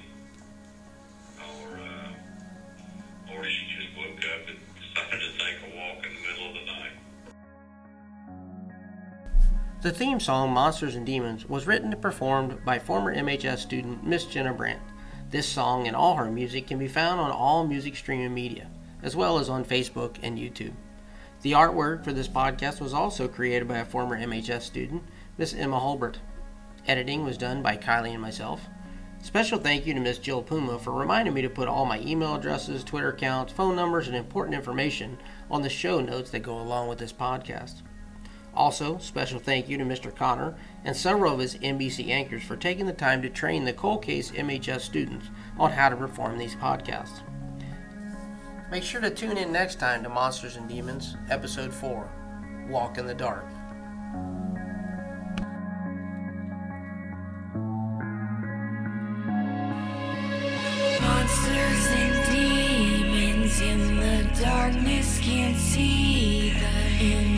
or 1.39 1.77
uh, 1.79 3.33
or 3.33 3.43
she 3.45 3.65
just 3.79 3.97
woke 3.97 4.23
up 4.35 4.47
and 4.49 4.59
decided 4.93 5.19
to 5.19 5.31
take 5.39 5.57
a 5.71 5.75
walk 5.77 6.05
in 6.05 6.13
the 6.13 6.21
middle 6.21 6.47
of 6.49 6.53
the 6.53 6.65
night. 6.65 6.92
The 9.83 9.91
theme 9.91 10.21
song 10.21 10.53
Monsters 10.53 10.95
and 10.95 11.05
Demons 11.05 11.49
was 11.49 11.67
written 11.67 11.91
and 11.91 12.01
performed 12.01 12.63
by 12.63 12.79
former 12.79 13.13
MHS 13.13 13.57
student 13.57 14.01
Miss 14.01 14.23
Jenna 14.23 14.53
Brandt. 14.53 14.79
This 15.29 15.45
song 15.45 15.87
and 15.87 15.93
all 15.93 16.15
her 16.15 16.31
music 16.31 16.67
can 16.67 16.79
be 16.79 16.87
found 16.87 17.19
on 17.19 17.31
all 17.31 17.67
music 17.67 17.97
streaming 17.97 18.33
media, 18.33 18.69
as 19.01 19.13
well 19.13 19.39
as 19.39 19.49
on 19.49 19.65
Facebook 19.65 20.15
and 20.23 20.37
YouTube. 20.37 20.71
The 21.41 21.51
artwork 21.51 22.05
for 22.05 22.13
this 22.13 22.29
podcast 22.29 22.79
was 22.79 22.93
also 22.93 23.27
created 23.27 23.67
by 23.67 23.79
a 23.79 23.85
former 23.85 24.17
MHS 24.17 24.61
student, 24.61 25.03
Miss 25.37 25.53
Emma 25.53 25.81
Holbert. 25.81 26.15
Editing 26.87 27.25
was 27.25 27.37
done 27.37 27.61
by 27.61 27.75
Kylie 27.75 28.13
and 28.13 28.21
myself. 28.21 28.61
Special 29.21 29.59
thank 29.59 29.85
you 29.85 29.93
to 29.95 29.99
Miss 29.99 30.17
Jill 30.17 30.43
Puma 30.43 30.79
for 30.79 30.93
reminding 30.93 31.33
me 31.33 31.41
to 31.41 31.49
put 31.49 31.67
all 31.67 31.83
my 31.83 31.99
email 31.99 32.35
addresses, 32.35 32.85
Twitter 32.85 33.09
accounts, 33.09 33.51
phone 33.51 33.75
numbers, 33.75 34.07
and 34.07 34.15
important 34.15 34.55
information 34.55 35.17
on 35.51 35.61
the 35.61 35.69
show 35.69 35.99
notes 35.99 36.29
that 36.29 36.39
go 36.39 36.57
along 36.57 36.87
with 36.87 36.99
this 36.99 37.11
podcast. 37.11 37.81
Also, 38.55 38.99
special 38.99 39.39
thank 39.39 39.67
you 39.67 39.77
to 39.77 39.83
Mr. 39.83 40.15
Connor 40.15 40.55
and 40.83 40.95
several 40.95 41.33
of 41.33 41.39
his 41.39 41.55
NBC 41.55 42.09
anchors 42.09 42.43
for 42.43 42.55
taking 42.55 42.85
the 42.85 42.93
time 42.93 43.21
to 43.23 43.29
train 43.29 43.65
the 43.65 43.73
Cold 43.73 44.03
Case 44.03 44.31
MHS 44.31 44.81
students 44.81 45.29
on 45.57 45.71
how 45.71 45.89
to 45.89 45.95
perform 45.95 46.37
these 46.37 46.55
podcasts. 46.55 47.21
Make 48.69 48.83
sure 48.83 49.01
to 49.01 49.09
tune 49.09 49.37
in 49.37 49.51
next 49.51 49.79
time 49.79 50.03
to 50.03 50.09
Monsters 50.09 50.55
and 50.55 50.67
Demons, 50.69 51.15
Episode 51.29 51.73
4 51.73 52.09
Walk 52.69 52.97
in 52.97 53.07
the 53.07 53.13
Dark. 53.13 53.45
Monsters 61.01 61.87
and 61.89 62.31
demons 62.31 63.61
in 63.61 63.97
the 63.97 64.41
darkness 64.41 65.19
can't 65.19 65.57
see 65.57 66.51
them. 66.51 66.83
In 67.01 67.32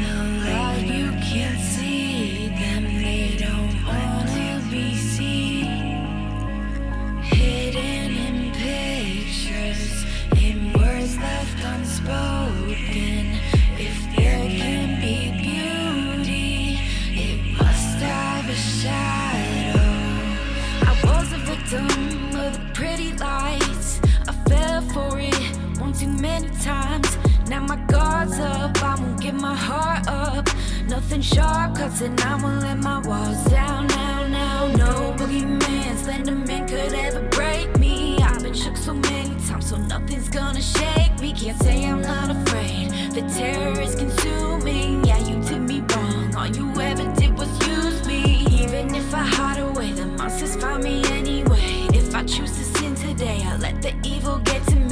Now 27.48 27.62
my 27.62 27.76
guard's 27.88 28.40
up, 28.40 28.82
I 28.84 28.96
won't 28.96 29.22
give 29.22 29.36
my 29.36 29.56
heart 29.56 30.08
up. 30.08 30.48
Nothing 30.88 31.22
sharp 31.22 31.76
cuts 31.76 32.02
and 32.02 32.20
I 32.22 32.42
won't 32.42 32.62
let 32.62 32.80
my 32.80 33.00
walls 33.08 33.44
down 33.46 33.88
now, 33.88 34.28
now. 34.28 34.68
No 34.68 35.14
boogeyman, 35.18 35.96
Slenderman 35.96 36.68
could 36.68 36.94
ever 36.94 37.22
break 37.30 37.78
me. 37.78 38.18
I've 38.18 38.42
been 38.42 38.54
shook 38.54 38.76
so 38.76 38.94
many 38.94 39.36
times, 39.48 39.70
so 39.70 39.78
nothing's 39.78 40.28
gonna 40.30 40.62
shake 40.62 41.20
me. 41.20 41.34
Can't 41.34 41.62
say 41.62 41.86
I'm 41.86 42.02
not 42.02 42.32
afraid. 42.32 42.90
The 43.14 43.22
terror 43.38 43.80
is 43.80 43.94
consuming. 43.96 45.06
Yeah, 45.06 45.20
you 45.20 45.40
did 45.44 45.62
me 45.62 45.82
wrong. 45.94 46.36
All 46.36 46.48
you 46.48 46.68
ever 46.82 47.06
did 47.14 47.38
was 47.38 47.52
use 47.68 48.06
me. 48.08 48.46
Even 48.62 48.94
if 48.96 49.14
I 49.14 49.24
hide 49.24 49.60
away, 49.60 49.92
the 49.92 50.08
monsters 50.08 50.56
find 50.56 50.84
me 50.84 51.04
anyway. 51.12 51.88
If 51.94 52.16
I 52.16 52.24
choose 52.24 52.52
to 52.58 52.64
sin 52.80 52.96
today, 52.96 53.44
I 53.46 53.56
let 53.58 53.84
the 53.84 53.94
evil 54.04 54.40
get 54.40 54.66
to 54.68 54.76
me. 54.76 54.85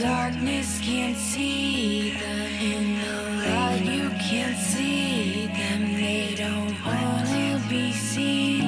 darkness 0.00 0.78
can't 0.80 1.16
see 1.16 2.10
them. 2.10 2.46
In 2.60 3.00
the 3.00 3.48
light, 3.48 3.82
you 3.84 4.10
can't 4.28 4.58
see 4.58 5.46
them. 5.46 5.94
They 5.94 6.34
don't 6.36 6.76
wanna 6.84 7.62
be 7.68 7.92
seen. 7.92 8.62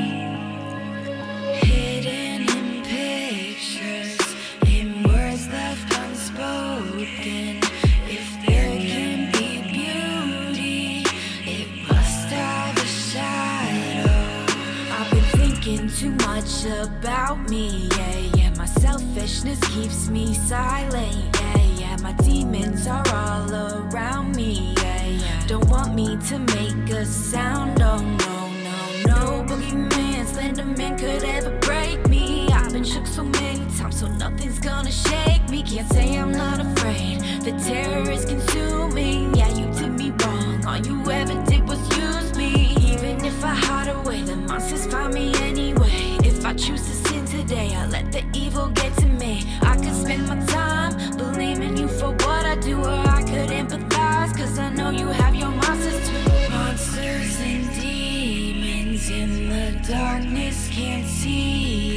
Hidden 1.63 2.49
in 2.49 2.83
pictures, 2.83 4.19
in 4.67 5.03
words 5.03 5.49
left 5.49 5.99
unspoken. 5.99 7.61
If 8.09 8.29
there 8.47 8.77
can 8.79 9.31
be 9.33 9.51
beauty, 9.71 11.05
it 11.45 11.69
must 11.89 12.29
have 12.31 12.77
a 12.77 12.87
shadow. 12.87 14.11
I've 14.97 15.11
been 15.11 15.29
thinking 15.39 15.89
too 15.89 16.11
much 16.27 16.65
about 16.65 16.98
keeps 19.45 20.09
me 20.09 20.35
silent. 20.35 21.37
Yeah, 21.41 21.63
yeah, 21.79 21.97
my 22.03 22.13
demons 22.13 22.87
are 22.87 23.07
all 23.09 23.55
around 23.55 24.35
me. 24.35 24.75
Yeah, 24.79 25.07
yeah. 25.07 25.47
Don't 25.47 25.69
want 25.71 25.95
me 25.95 26.19
to 26.29 26.39
make 26.39 26.91
a 26.91 27.05
sound. 27.05 27.81
Oh 27.81 27.99
no, 27.99 28.49
no, 28.67 28.79
no. 29.07 29.45
Boogeyman, 29.47 30.25
Slenderman 30.27 30.99
could 30.99 31.23
ever 31.23 31.57
break 31.61 32.09
me. 32.09 32.49
I've 32.49 32.73
been 32.73 32.83
shook 32.83 33.07
so 33.07 33.23
many 33.23 33.65
times, 33.77 34.01
so 34.01 34.09
nothing's 34.09 34.59
gonna 34.59 34.91
shake 34.91 35.49
me. 35.49 35.63
Can't 35.63 35.89
say 35.93 36.19
I'm 36.19 36.33
not 36.33 36.61
afraid. 36.61 37.21
The 37.43 37.53
terror 37.65 38.11
is 38.11 38.25
consuming. 38.25 39.35
Yeah, 39.37 39.51
you 39.51 39.67
did 39.73 39.93
me 39.93 40.11
wrong. 40.23 40.67
All 40.67 40.79
you 40.79 40.99
ever 41.11 41.35
did 41.45 41.67
was 41.69 41.81
use 41.97 42.35
me. 42.37 42.75
Even 42.93 43.25
if 43.25 43.45
I 43.45 43.55
hide 43.55 43.89
away, 43.89 44.23
the 44.23 44.37
monsters 44.37 44.87
find 44.87 45.15
me 45.15 45.33
anyway. 45.37 46.19
If 46.25 46.45
I 46.45 46.55
choose 46.55 46.85
to 46.87 47.08
today. 47.31 47.75
I 47.75 47.87
let 47.87 48.11
the 48.11 48.25
evil 48.35 48.69
get 48.69 48.97
to 48.99 49.07
me. 49.07 49.45
I 49.63 49.77
could 49.77 49.95
spend 49.95 50.27
my 50.29 50.41
time 50.47 50.93
blaming 51.17 51.77
you 51.77 51.89
for 51.89 52.11
what 52.11 52.45
I 52.45 52.57
do, 52.57 52.81
or 52.81 52.89
I 52.89 53.23
could 53.23 53.51
empathize, 53.51 54.37
cause 54.37 54.59
I 54.59 54.71
know 54.71 54.91
you 54.91 55.09
have 55.09 55.35
your 55.35 55.51
monsters 55.51 56.09
too. 56.09 56.51
Monsters 56.51 57.41
and 57.41 57.65
demons 57.81 59.11
in 59.11 59.49
the 59.49 59.89
darkness 59.89 60.69
can't 60.73 61.07
see. 61.07 61.88